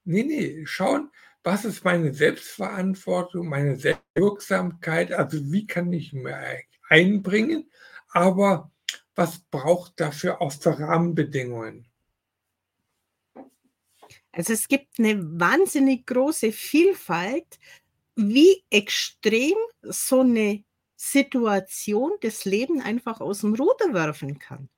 Nee, 0.05 0.25
nee, 0.25 0.67
schauen, 0.67 1.11
was 1.45 1.65
ist 1.65 1.85
meine 1.85 2.13
Selbstverantwortung, 2.13 3.49
meine 3.49 3.77
Selbstwirksamkeit, 3.77 5.13
also 5.13 5.39
wie 5.53 5.67
kann 5.67 5.93
ich 5.93 6.13
mir 6.13 6.37
einbringen, 6.89 7.71
aber 8.09 8.73
was 9.15 9.39
braucht 9.51 10.01
dafür 10.01 10.43
auch 10.43 10.53
für 10.53 10.77
Rahmenbedingungen? 10.77 11.87
Also 14.33 14.55
es 14.55 14.67
gibt 14.67 14.99
eine 14.99 15.23
wahnsinnig 15.39 16.05
große 16.05 16.51
Vielfalt, 16.51 17.61
wie 18.17 18.65
extrem 18.71 19.55
so 19.83 20.21
eine 20.21 20.65
Situation 21.11 22.13
das 22.21 22.45
Leben 22.45 22.81
einfach 22.81 23.21
aus 23.21 23.41
dem 23.41 23.55
Ruder 23.55 23.93
werfen 23.93 24.39
kann. 24.39 24.69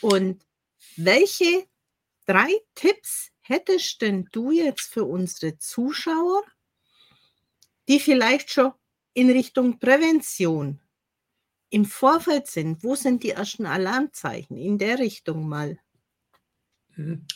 Und 0.00 0.44
welche 0.96 1.66
drei 2.26 2.50
Tipps 2.74 3.30
hättest 3.40 4.02
denn 4.02 4.28
du 4.32 4.50
jetzt 4.50 4.92
für 4.92 5.04
unsere 5.04 5.58
Zuschauer, 5.58 6.42
die 7.88 8.00
vielleicht 8.00 8.50
schon 8.50 8.72
in 9.14 9.30
Richtung 9.30 9.78
Prävention 9.78 10.80
im 11.70 11.84
Vorfeld 11.84 12.46
sind? 12.46 12.82
Wo 12.82 12.94
sind 12.94 13.22
die 13.22 13.30
ersten 13.30 13.66
Alarmzeichen 13.66 14.56
in 14.56 14.78
der 14.78 14.98
Richtung 14.98 15.48
mal? 15.48 15.78
Mhm. 16.96 17.26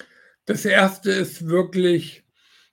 Das 0.46 0.64
erste 0.64 1.10
ist 1.10 1.46
wirklich, 1.46 2.24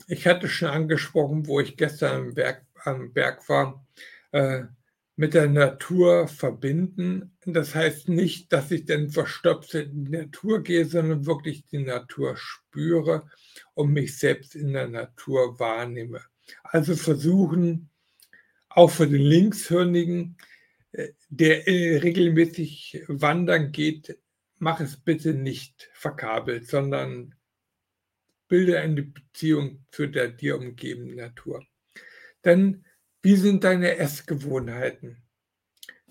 ich 0.08 0.28
hatte 0.28 0.50
schon 0.50 0.70
angesprochen, 0.70 1.48
wo 1.48 1.60
ich 1.60 1.78
gestern 1.78 2.28
am 2.28 2.34
Berg, 2.34 2.65
am 2.84 3.13
Berg 3.13 3.48
war, 3.48 3.86
äh, 4.32 4.63
mit 5.15 5.34
der 5.34 5.48
Natur 5.48 6.28
verbinden. 6.28 7.38
Das 7.46 7.76
heißt 7.76 8.10
nicht, 8.10 8.52
dass 8.54 8.72
ich 8.72 8.86
dann 8.86 9.10
verstöpselt 9.10 9.91
in 9.91 10.06
die 10.06 10.12
Natur 10.12 10.63
gehe, 10.63 10.86
sondern 10.86 11.26
wirklich 11.26 11.65
die 11.67 11.80
Natur 11.80 12.36
spüre 12.38 13.30
und 13.74 13.94
mich 13.94 14.17
selbst 14.17 14.56
in 14.56 14.74
der 14.74 14.88
Natur 14.88 15.60
wahrnehme. 15.60 16.22
Also 16.63 16.96
versuchen, 16.96 17.89
auch 18.70 18.89
für 18.89 19.08
den 19.08 19.22
Linkshirnigen, 19.22 20.38
äh, 20.91 21.10
der 21.30 21.65
regelmäßig 21.67 23.04
wandern 23.08 23.72
geht, 23.72 24.17
mach 24.58 24.80
es 24.80 24.98
bitte 24.98 25.34
nicht 25.34 25.89
verkabelt, 25.94 26.67
sondern 26.67 27.36
bilde 28.48 28.80
eine 28.80 29.04
Beziehung 29.04 29.86
zu 29.91 30.08
der 30.08 30.30
dir 30.30 30.58
umgebenden 30.58 31.15
Natur. 31.15 31.65
Dann, 32.41 32.86
wie 33.22 33.36
sind 33.36 33.64
deine 33.64 33.98
Essgewohnheiten? 33.98 35.24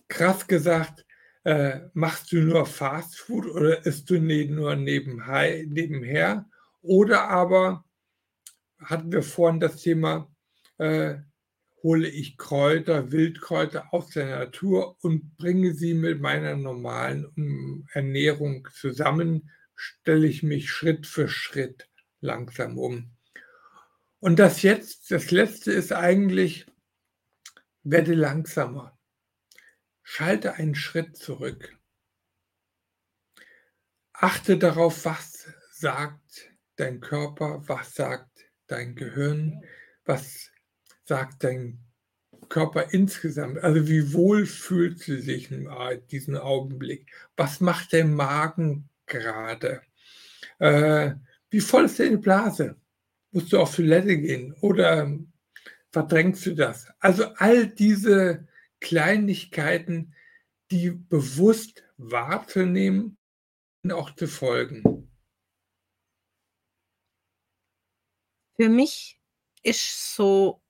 Krass 0.09 0.47
gesagt, 0.47 1.05
äh, 1.45 1.81
machst 1.95 2.33
du 2.33 2.43
nur 2.43 2.67
Fast 2.67 3.17
Food 3.17 3.47
oder 3.47 3.85
isst 3.87 4.11
du 4.11 4.21
ne, 4.21 4.45
nur 4.47 4.77
nebenher? 4.77 6.47
Oder 6.83 7.29
aber 7.29 7.85
hatten 8.79 9.13
wir 9.13 9.23
vorhin 9.23 9.61
das 9.61 9.77
Thema, 9.77 10.31
äh, 10.79 11.17
hole 11.83 12.09
ich 12.09 12.37
Kräuter, 12.37 13.11
Wildkräuter 13.11 13.93
aus 13.93 14.11
der 14.11 14.27
Natur 14.27 14.97
und 15.03 15.37
bringe 15.37 15.75
sie 15.75 15.95
mit 15.95 16.21
meiner 16.21 16.57
normalen 16.57 17.87
Ernährung 17.93 18.69
zusammen, 18.75 19.51
stelle 19.75 20.27
ich 20.27 20.43
mich 20.43 20.71
Schritt 20.71 21.07
für 21.07 21.29
Schritt 21.29 21.89
langsam 22.21 22.77
um. 22.77 23.13
Und 24.19 24.39
das 24.39 24.63
jetzt, 24.63 25.11
das 25.11 25.31
letzte 25.31 25.73
ist 25.73 25.93
eigentlich, 25.93 26.67
werde 27.91 28.15
langsamer. 28.15 28.99
Schalte 30.03 30.55
einen 30.55 30.75
Schritt 30.75 31.17
zurück. 31.17 31.77
Achte 34.13 34.59
darauf, 34.59 35.05
was 35.05 35.49
sagt 35.73 36.51
dein 36.77 37.01
Körper, 37.01 37.63
was 37.69 37.95
sagt 37.95 38.51
dein 38.67 38.95
Gehirn, 38.95 39.63
was 40.05 40.51
sagt 41.05 41.45
dein 41.45 41.85
Körper 42.49 42.93
insgesamt. 42.93 43.59
Also 43.59 43.89
wie 43.89 44.13
wohl 44.13 44.47
fühlt 44.47 44.99
sie 44.99 45.21
sich 45.21 45.51
in 45.51 45.69
diesem 46.11 46.37
Augenblick? 46.37 47.11
Was 47.37 47.61
macht 47.61 47.93
der 47.93 48.05
Magen 48.05 48.89
gerade? 49.07 49.83
Äh, 50.59 51.15
wie 51.51 51.61
voll 51.61 51.87
ist 51.87 51.99
deine 51.99 52.19
Blase? 52.19 52.77
Musst 53.33 53.53
du 53.53 53.61
auf 53.61 53.75
Toilette 53.75 54.19
gehen 54.19 54.55
oder 54.61 55.11
verdrängst 55.93 56.47
du 56.47 56.55
das? 56.55 56.89
Also 56.99 57.27
all 57.37 57.67
diese 57.67 58.49
Kleinigkeiten, 58.81 60.15
die 60.71 60.91
bewusst 60.91 61.85
wahrzunehmen 61.97 63.19
und 63.83 63.93
auch 63.93 64.15
zu 64.15 64.27
folgen. 64.27 65.11
Für 68.57 68.69
mich 68.69 69.21
ist 69.63 70.15
so, 70.15 70.63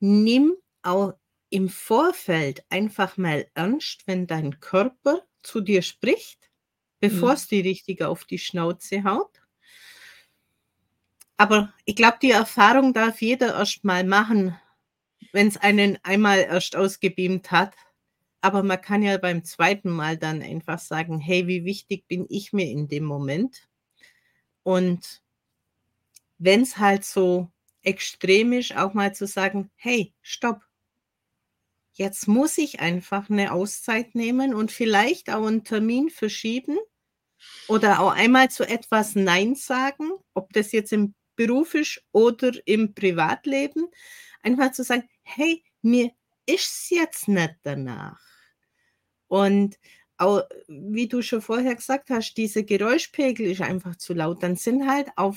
nimm 0.00 0.56
auch 0.82 1.14
im 1.50 1.68
Vorfeld 1.68 2.64
einfach 2.68 3.16
mal 3.16 3.48
ernst, 3.54 4.06
wenn 4.06 4.26
dein 4.26 4.60
Körper 4.60 5.26
zu 5.42 5.60
dir 5.60 5.82
spricht 5.82 6.44
bevor 7.04 7.30
mhm. 7.30 7.34
es 7.34 7.48
die 7.48 7.60
richtig 7.60 8.02
auf 8.02 8.24
die 8.24 8.38
Schnauze 8.38 9.04
haut. 9.04 9.42
Aber 11.36 11.72
ich 11.84 11.96
glaube, 11.96 12.18
die 12.22 12.30
Erfahrung 12.30 12.92
darf 12.94 13.20
jeder 13.20 13.58
erst 13.58 13.84
mal 13.84 14.04
machen, 14.04 14.56
wenn 15.32 15.48
es 15.48 15.56
einen 15.56 15.98
einmal 16.02 16.40
erst 16.40 16.76
ausgebeamt 16.76 17.50
hat. 17.50 17.74
Aber 18.40 18.62
man 18.62 18.80
kann 18.80 19.02
ja 19.02 19.16
beim 19.18 19.42
zweiten 19.44 19.90
Mal 19.90 20.16
dann 20.16 20.42
einfach 20.42 20.78
sagen, 20.78 21.18
hey, 21.18 21.46
wie 21.46 21.64
wichtig 21.64 22.06
bin 22.06 22.26
ich 22.28 22.52
mir 22.52 22.70
in 22.70 22.88
dem 22.88 23.04
Moment? 23.04 23.68
Und 24.62 25.22
wenn 26.38 26.62
es 26.62 26.78
halt 26.78 27.04
so 27.04 27.50
extrem 27.82 28.52
ist, 28.52 28.76
auch 28.76 28.94
mal 28.94 29.14
zu 29.14 29.26
sagen, 29.26 29.70
hey, 29.76 30.14
stopp. 30.22 30.62
Jetzt 31.92 32.26
muss 32.26 32.58
ich 32.58 32.80
einfach 32.80 33.30
eine 33.30 33.52
Auszeit 33.52 34.14
nehmen 34.14 34.54
und 34.54 34.72
vielleicht 34.72 35.30
auch 35.30 35.46
einen 35.46 35.64
Termin 35.64 36.10
verschieben 36.10 36.76
oder 37.68 38.00
auch 38.00 38.10
einmal 38.12 38.50
zu 38.50 38.68
etwas 38.68 39.14
Nein 39.14 39.54
sagen, 39.54 40.10
ob 40.34 40.52
das 40.52 40.72
jetzt 40.72 40.92
im 40.92 41.14
Beruf 41.36 41.74
ist 41.74 42.02
oder 42.12 42.52
im 42.66 42.94
Privatleben, 42.94 43.86
einfach 44.42 44.72
zu 44.72 44.84
sagen, 44.84 45.08
hey, 45.22 45.62
mir 45.82 46.10
ist 46.46 46.66
es 46.66 46.90
jetzt 46.90 47.28
nicht 47.28 47.56
danach. 47.62 48.20
Und 49.28 49.78
auch, 50.16 50.42
wie 50.68 51.08
du 51.08 51.22
schon 51.22 51.42
vorher 51.42 51.74
gesagt 51.74 52.10
hast, 52.10 52.34
dieser 52.34 52.62
Geräuschpegel 52.62 53.50
ist 53.50 53.62
einfach 53.62 53.96
zu 53.96 54.14
laut. 54.14 54.42
Dann 54.42 54.56
sind 54.56 54.88
halt 54.88 55.08
auch 55.16 55.34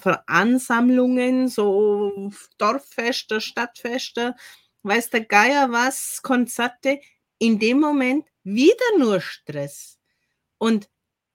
Veransammlungen, 0.00 1.48
so 1.48 2.30
Dorffeste, 2.58 3.40
Stadtfeste, 3.40 4.34
weiß 4.82 5.10
der 5.10 5.24
Geier 5.24 5.72
was, 5.72 6.20
Konzerte, 6.22 7.00
in 7.38 7.58
dem 7.58 7.80
Moment 7.80 8.28
wieder 8.42 8.98
nur 8.98 9.20
Stress. 9.20 9.98
Und 10.58 10.90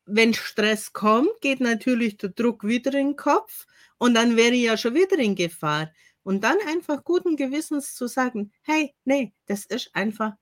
wenn 0.09 0.33
Stress 0.33 0.93
kommt, 0.93 1.29
geht 1.41 1.59
natürlich 1.59 2.17
der 2.17 2.29
Druck 2.29 2.63
wieder 2.63 2.93
in 2.93 3.09
den 3.09 3.15
Kopf 3.15 3.65
und 3.97 4.13
dann 4.13 4.35
wäre 4.35 4.53
ich 4.53 4.63
ja 4.63 4.77
schon 4.77 4.95
wieder 4.95 5.17
in 5.17 5.35
Gefahr. 5.35 5.91
Und 6.23 6.43
dann 6.43 6.57
einfach 6.67 7.03
guten 7.03 7.37
Gewissens 7.37 7.95
zu 7.95 8.07
sagen, 8.07 8.51
hey, 8.61 8.93
nee, 9.05 9.33
das 9.45 9.65
ist 9.65 9.89
einfach 9.93 10.33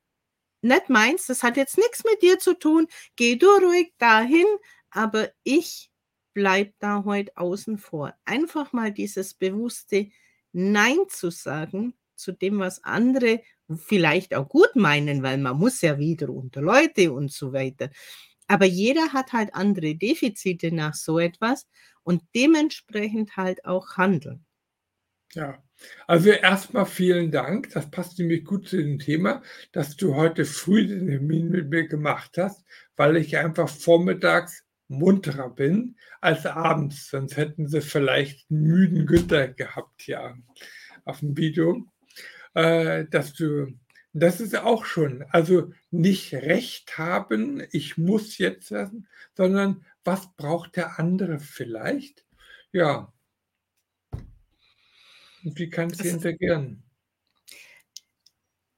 nicht 0.62 0.90
meins, 0.90 1.28
das 1.28 1.44
hat 1.44 1.56
jetzt 1.56 1.78
nichts 1.78 2.04
mit 2.04 2.22
dir 2.22 2.40
zu 2.40 2.54
tun, 2.54 2.88
geh 3.16 3.36
du 3.36 3.48
ruhig 3.48 3.94
dahin, 3.98 4.46
aber 4.90 5.30
ich 5.44 5.92
bleibt 6.34 6.76
da 6.80 7.04
heute 7.06 7.32
außen 7.36 7.78
vor. 7.78 8.14
Einfach 8.26 8.74
mal 8.74 8.92
dieses 8.92 9.34
bewusste 9.34 10.10
Nein 10.52 10.98
zu 11.10 11.30
sagen 11.30 11.94
zu 12.16 12.32
dem, 12.32 12.60
was 12.60 12.84
andere 12.84 13.42
vielleicht 13.76 14.34
auch 14.34 14.50
gut 14.50 14.76
meinen, 14.76 15.24
weil 15.24 15.38
man 15.38 15.58
muss 15.58 15.82
ja 15.82 16.00
wieder 16.00 16.30
unter 16.30 16.62
Leute 16.62 17.12
und 17.12 17.32
so 17.32 17.54
weiter. 17.54 17.90
Aber 18.48 18.66
jeder 18.66 19.14
hat 19.14 19.34
halt 19.34 19.54
andere 19.54 19.96
Defizite 19.96 20.72
nach 20.72 20.94
so 20.94 21.20
etwas 21.20 21.68
und 22.04 22.24
dementsprechend 22.34 23.36
halt 23.36 23.66
auch 23.66 23.98
handeln. 23.98 24.46
Ja, 25.34 25.62
also 26.08 26.30
erstmal 26.30 26.86
vielen 26.86 27.32
Dank. 27.32 27.70
Das 27.72 27.92
passt 27.92 28.18
nämlich 28.18 28.46
gut 28.46 28.70
zu 28.70 28.78
dem 28.78 28.98
Thema, 29.00 29.42
dass 29.72 29.96
du 29.98 30.16
heute 30.16 30.46
früh 30.46 30.88
den 30.88 31.08
Termin 31.08 31.50
mit 31.50 31.70
mir 31.70 31.88
gemacht 31.88 32.38
hast, 32.38 32.64
weil 32.96 33.18
ich 33.18 33.38
einfach 33.38 33.70
vormittags 33.70 34.64
munterer 34.88 35.50
bin 35.50 35.98
als 36.22 36.46
abends. 36.46 37.10
Sonst 37.10 37.36
hätten 37.38 37.68
sie 37.68 37.82
vielleicht 37.82 38.50
einen 38.50 38.62
müden 38.62 39.06
Günther 39.06 39.50
gehabt 39.50 40.08
ja 40.08 40.36
auf 41.04 41.20
dem 41.20 41.36
Video. 41.36 41.86
Äh, 42.54 43.06
dass 43.10 43.34
du, 43.34 43.68
das 44.20 44.42
ist 44.42 44.56
auch 44.56 44.86
schon, 44.86 45.24
also 45.30 45.72
nicht 45.92 46.34
Recht 46.34 46.98
haben, 46.98 47.64
ich 47.72 47.98
muss 47.98 48.38
jetzt 48.38 48.70
lassen, 48.70 49.08
sondern 49.36 49.86
was 50.04 50.34
braucht 50.36 50.76
der 50.76 51.00
andere 51.00 51.40
vielleicht? 51.40 52.26
Ja. 52.72 53.14
Und 55.44 55.60
wie 55.60 55.70
kannst 55.70 56.04
du 56.04 56.10
integrieren? 56.10 56.84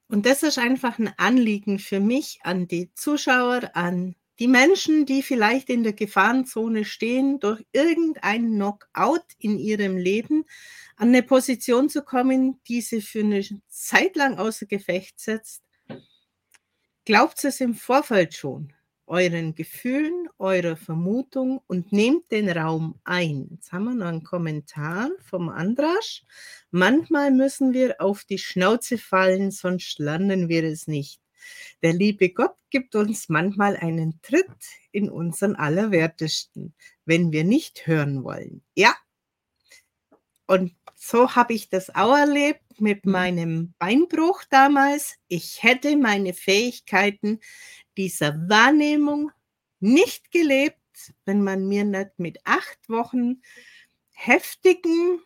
Und 0.08 0.26
das 0.26 0.42
ist 0.42 0.58
einfach 0.58 0.98
ein 0.98 1.12
Anliegen 1.16 1.78
für 1.78 2.00
mich 2.00 2.40
an 2.42 2.66
die 2.66 2.92
Zuschauer, 2.94 3.70
an 3.74 4.16
die 4.40 4.48
Menschen, 4.48 5.04
die 5.04 5.22
vielleicht 5.22 5.68
in 5.68 5.82
der 5.82 5.92
Gefahrenzone 5.92 6.86
stehen, 6.86 7.40
durch 7.40 7.62
irgendein 7.72 8.46
Knockout 8.54 9.24
in 9.38 9.58
ihrem 9.58 9.98
Leben 9.98 10.46
an 10.96 11.08
eine 11.08 11.22
Position 11.22 11.90
zu 11.90 12.02
kommen, 12.02 12.58
die 12.66 12.80
sie 12.80 13.02
für 13.02 13.20
eine 13.20 13.44
Zeit 13.68 14.16
lang 14.16 14.38
außer 14.38 14.64
Gefecht 14.64 15.20
setzt, 15.20 15.62
glaubt 17.04 17.44
es 17.44 17.60
im 17.60 17.74
Vorfeld 17.74 18.32
schon, 18.32 18.72
euren 19.06 19.54
Gefühlen, 19.54 20.28
eurer 20.38 20.76
Vermutung 20.76 21.60
und 21.66 21.92
nehmt 21.92 22.30
den 22.30 22.48
Raum 22.48 22.98
ein. 23.04 23.46
Jetzt 23.50 23.72
haben 23.72 23.84
wir 23.84 23.94
noch 23.94 24.06
einen 24.06 24.22
Kommentar 24.22 25.10
vom 25.22 25.50
Andrasch. 25.50 26.22
Manchmal 26.70 27.30
müssen 27.30 27.74
wir 27.74 28.00
auf 28.00 28.24
die 28.24 28.38
Schnauze 28.38 28.96
fallen, 28.96 29.50
sonst 29.50 29.98
lernen 29.98 30.48
wir 30.48 30.64
es 30.64 30.86
nicht. 30.86 31.20
Der 31.82 31.92
liebe 31.92 32.30
Gott 32.30 32.56
gibt 32.70 32.94
uns 32.94 33.28
manchmal 33.28 33.76
einen 33.76 34.20
Tritt 34.22 34.48
in 34.92 35.10
unseren 35.10 35.56
Allerwertesten, 35.56 36.74
wenn 37.04 37.32
wir 37.32 37.44
nicht 37.44 37.86
hören 37.86 38.24
wollen. 38.24 38.62
Ja, 38.74 38.94
und 40.50 40.74
so 40.96 41.36
habe 41.36 41.54
ich 41.54 41.68
das 41.70 41.94
auch 41.94 42.16
erlebt 42.16 42.80
mit 42.80 43.06
mhm. 43.06 43.12
meinem 43.12 43.74
Beinbruch 43.78 44.42
damals. 44.50 45.14
Ich 45.28 45.62
hätte 45.62 45.96
meine 45.96 46.34
Fähigkeiten 46.34 47.38
dieser 47.96 48.34
Wahrnehmung 48.48 49.30
nicht 49.78 50.32
gelebt, 50.32 51.14
wenn 51.24 51.44
man 51.44 51.68
mir 51.68 51.84
nicht 51.84 52.18
mit 52.18 52.38
acht 52.44 52.88
Wochen 52.88 53.42
heftigen 54.10 55.22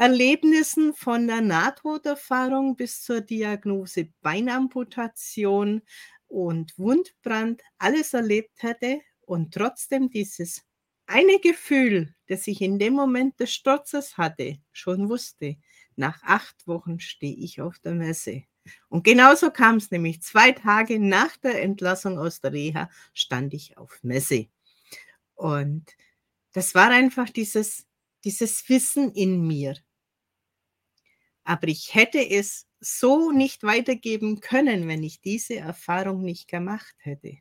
Erlebnissen 0.00 0.94
von 0.94 1.26
der 1.26 1.42
Nahtoderfahrung 1.42 2.74
bis 2.74 3.02
zur 3.02 3.20
Diagnose 3.20 4.08
Beinamputation 4.22 5.82
und 6.26 6.72
Wundbrand 6.78 7.60
alles 7.76 8.14
erlebt 8.14 8.62
hätte 8.62 9.00
und 9.26 9.52
trotzdem 9.52 10.08
dieses 10.08 10.62
eine 11.04 11.38
Gefühl, 11.40 12.14
das 12.28 12.46
ich 12.46 12.62
in 12.62 12.78
dem 12.78 12.94
Moment 12.94 13.38
des 13.40 13.52
Sturzes 13.52 14.16
hatte, 14.16 14.56
schon 14.72 15.10
wusste, 15.10 15.58
nach 15.96 16.22
acht 16.22 16.66
Wochen 16.66 16.98
stehe 16.98 17.36
ich 17.36 17.60
auf 17.60 17.78
der 17.80 17.92
Messe. 17.92 18.44
Und 18.88 19.04
genauso 19.04 19.50
kam 19.50 19.76
es 19.76 19.90
nämlich. 19.90 20.22
Zwei 20.22 20.52
Tage 20.52 20.98
nach 20.98 21.36
der 21.36 21.62
Entlassung 21.62 22.18
aus 22.18 22.40
der 22.40 22.54
Reha 22.54 22.88
stand 23.12 23.52
ich 23.52 23.76
auf 23.76 23.98
Messe. 24.02 24.46
Und 25.34 25.84
das 26.54 26.74
war 26.74 26.88
einfach 26.88 27.28
dieses, 27.28 27.86
dieses 28.24 28.66
Wissen 28.70 29.12
in 29.12 29.46
mir. 29.46 29.76
Aber 31.44 31.68
ich 31.68 31.94
hätte 31.94 32.18
es 32.18 32.66
so 32.80 33.30
nicht 33.30 33.62
weitergeben 33.62 34.40
können, 34.40 34.88
wenn 34.88 35.02
ich 35.02 35.20
diese 35.20 35.56
Erfahrung 35.56 36.22
nicht 36.22 36.48
gemacht 36.48 36.94
hätte 36.98 37.38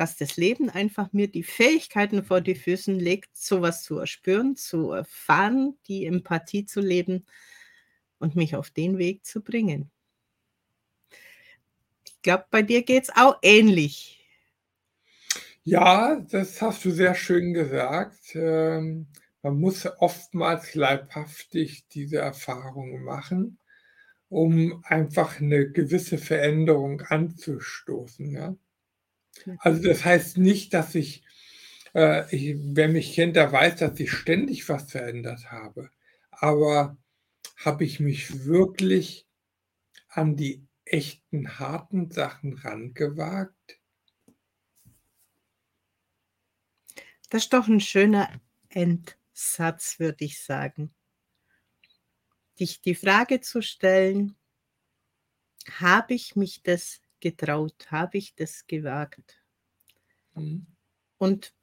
dass 0.00 0.16
das 0.16 0.38
Leben 0.38 0.70
einfach 0.70 1.12
mir 1.12 1.28
die 1.28 1.42
Fähigkeiten 1.42 2.24
vor 2.24 2.40
die 2.40 2.54
Füßen 2.54 2.98
legt, 2.98 3.36
sowas 3.36 3.82
zu 3.82 3.98
erspüren, 3.98 4.56
zu 4.56 4.92
erfahren, 4.92 5.76
die 5.88 6.06
Empathie 6.06 6.64
zu 6.64 6.80
leben 6.80 7.26
und 8.18 8.34
mich 8.34 8.56
auf 8.56 8.70
den 8.70 8.96
Weg 8.96 9.26
zu 9.26 9.42
bringen. 9.42 9.90
Ich 12.06 12.22
glaube, 12.22 12.46
bei 12.50 12.62
dir 12.62 12.82
geht 12.82 13.02
es 13.02 13.10
auch 13.14 13.40
ähnlich. 13.42 14.26
Ja, 15.64 16.16
das 16.16 16.62
hast 16.62 16.82
du 16.86 16.92
sehr 16.92 17.14
schön 17.14 17.52
gesagt. 17.52 18.34
Ähm, 18.34 19.06
man 19.42 19.58
muss 19.58 19.86
oftmals 19.86 20.74
leibhaftig 20.74 21.86
diese 21.88 22.18
Erfahrungen 22.18 23.02
machen, 23.02 23.58
um 24.28 24.84
einfach 24.84 25.40
eine 25.40 25.70
gewisse 25.70 26.18
Veränderung 26.18 27.00
anzustoßen. 27.00 28.30
Ja? 28.30 28.56
Also 29.58 29.82
das 29.82 30.04
heißt 30.04 30.38
nicht, 30.38 30.74
dass 30.74 30.94
ich, 30.94 31.24
äh, 31.94 32.34
ich, 32.34 32.56
wer 32.58 32.88
mich 32.88 33.14
kennt, 33.14 33.36
der 33.36 33.50
weiß, 33.50 33.76
dass 33.76 33.98
ich 33.98 34.12
ständig 34.12 34.68
was 34.68 34.90
verändert 34.90 35.50
habe. 35.50 35.90
Aber 36.30 36.96
habe 37.56 37.84
ich 37.84 38.00
mich 38.00 38.44
wirklich 38.44 39.26
an 40.08 40.36
die 40.36 40.66
echten 40.84 41.58
harten 41.58 42.10
Sachen 42.10 42.54
rangewagt? 42.54 43.78
Das 47.30 47.44
ist 47.44 47.52
doch 47.52 47.68
ein 47.68 47.80
schöner 47.80 48.28
Endsatz, 49.40 49.98
würde 49.98 50.24
ich 50.24 50.42
sagen. 50.42 50.94
Dich 52.58 52.82
die 52.82 52.94
Frage 52.94 53.40
zu 53.40 53.62
stellen, 53.62 54.36
habe 55.70 56.12
ich 56.12 56.36
mich 56.36 56.62
das 56.62 57.00
getraut? 57.20 57.90
Habe 57.90 58.18
ich 58.18 58.34
das 58.34 58.66
gewagt? 58.66 59.42
Mhm. 60.34 60.66
Und 61.16 61.54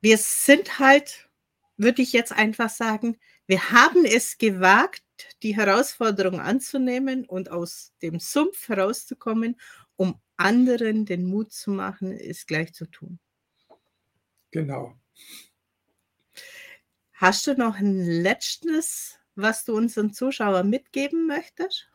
wir 0.00 0.18
sind 0.18 0.78
halt, 0.78 1.28
würde 1.76 2.02
ich 2.02 2.12
jetzt 2.12 2.32
einfach 2.32 2.70
sagen, 2.70 3.18
wir 3.46 3.72
haben 3.72 4.04
es 4.04 4.38
gewagt, 4.38 5.02
die 5.42 5.56
Herausforderung 5.56 6.40
anzunehmen 6.40 7.26
und 7.26 7.50
aus 7.50 7.92
dem 8.02 8.20
Sumpf 8.20 8.68
herauszukommen, 8.68 9.60
um 9.96 10.20
anderen 10.36 11.06
den 11.06 11.24
Mut 11.24 11.52
zu 11.52 11.72
machen, 11.72 12.12
es 12.12 12.46
gleich 12.46 12.72
zu 12.72 12.86
tun. 12.86 13.18
Genau. 14.52 14.96
Hast 17.20 17.46
du 17.46 17.52
noch 17.52 17.76
ein 17.76 18.00
letztes, 18.02 19.18
was 19.34 19.66
du 19.66 19.76
unseren 19.76 20.14
Zuschauern 20.14 20.70
mitgeben 20.70 21.26
möchtest? 21.26 21.90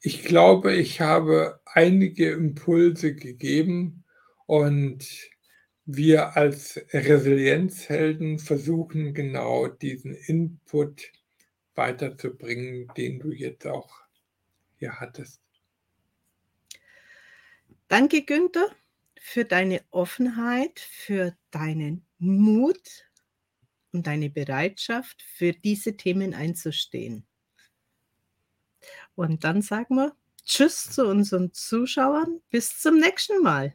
Ich 0.00 0.24
glaube, 0.24 0.74
ich 0.74 1.02
habe 1.02 1.60
einige 1.66 2.30
Impulse 2.30 3.14
gegeben 3.14 4.02
und 4.46 5.06
wir 5.84 6.38
als 6.38 6.80
Resilienzhelden 6.94 8.38
versuchen 8.38 9.12
genau 9.12 9.66
diesen 9.66 10.14
Input 10.14 11.02
weiterzubringen, 11.74 12.90
den 12.96 13.18
du 13.18 13.30
jetzt 13.30 13.66
auch 13.66 13.94
hier 14.78 15.00
hattest. 15.00 15.42
Danke, 17.88 18.22
Günther, 18.22 18.74
für 19.20 19.44
deine 19.44 19.82
Offenheit, 19.90 20.80
für 20.80 21.36
deinen 21.50 22.06
Mut 22.18 23.04
und 23.94 24.06
deine 24.06 24.28
Bereitschaft, 24.28 25.22
für 25.22 25.52
diese 25.52 25.96
Themen 25.96 26.34
einzustehen. 26.34 27.26
Und 29.14 29.44
dann 29.44 29.62
sagen 29.62 29.94
wir 29.96 30.16
Tschüss 30.44 30.90
zu 30.90 31.06
unseren 31.06 31.54
Zuschauern. 31.54 32.42
Bis 32.50 32.78
zum 32.80 32.98
nächsten 32.98 33.42
Mal. 33.42 33.74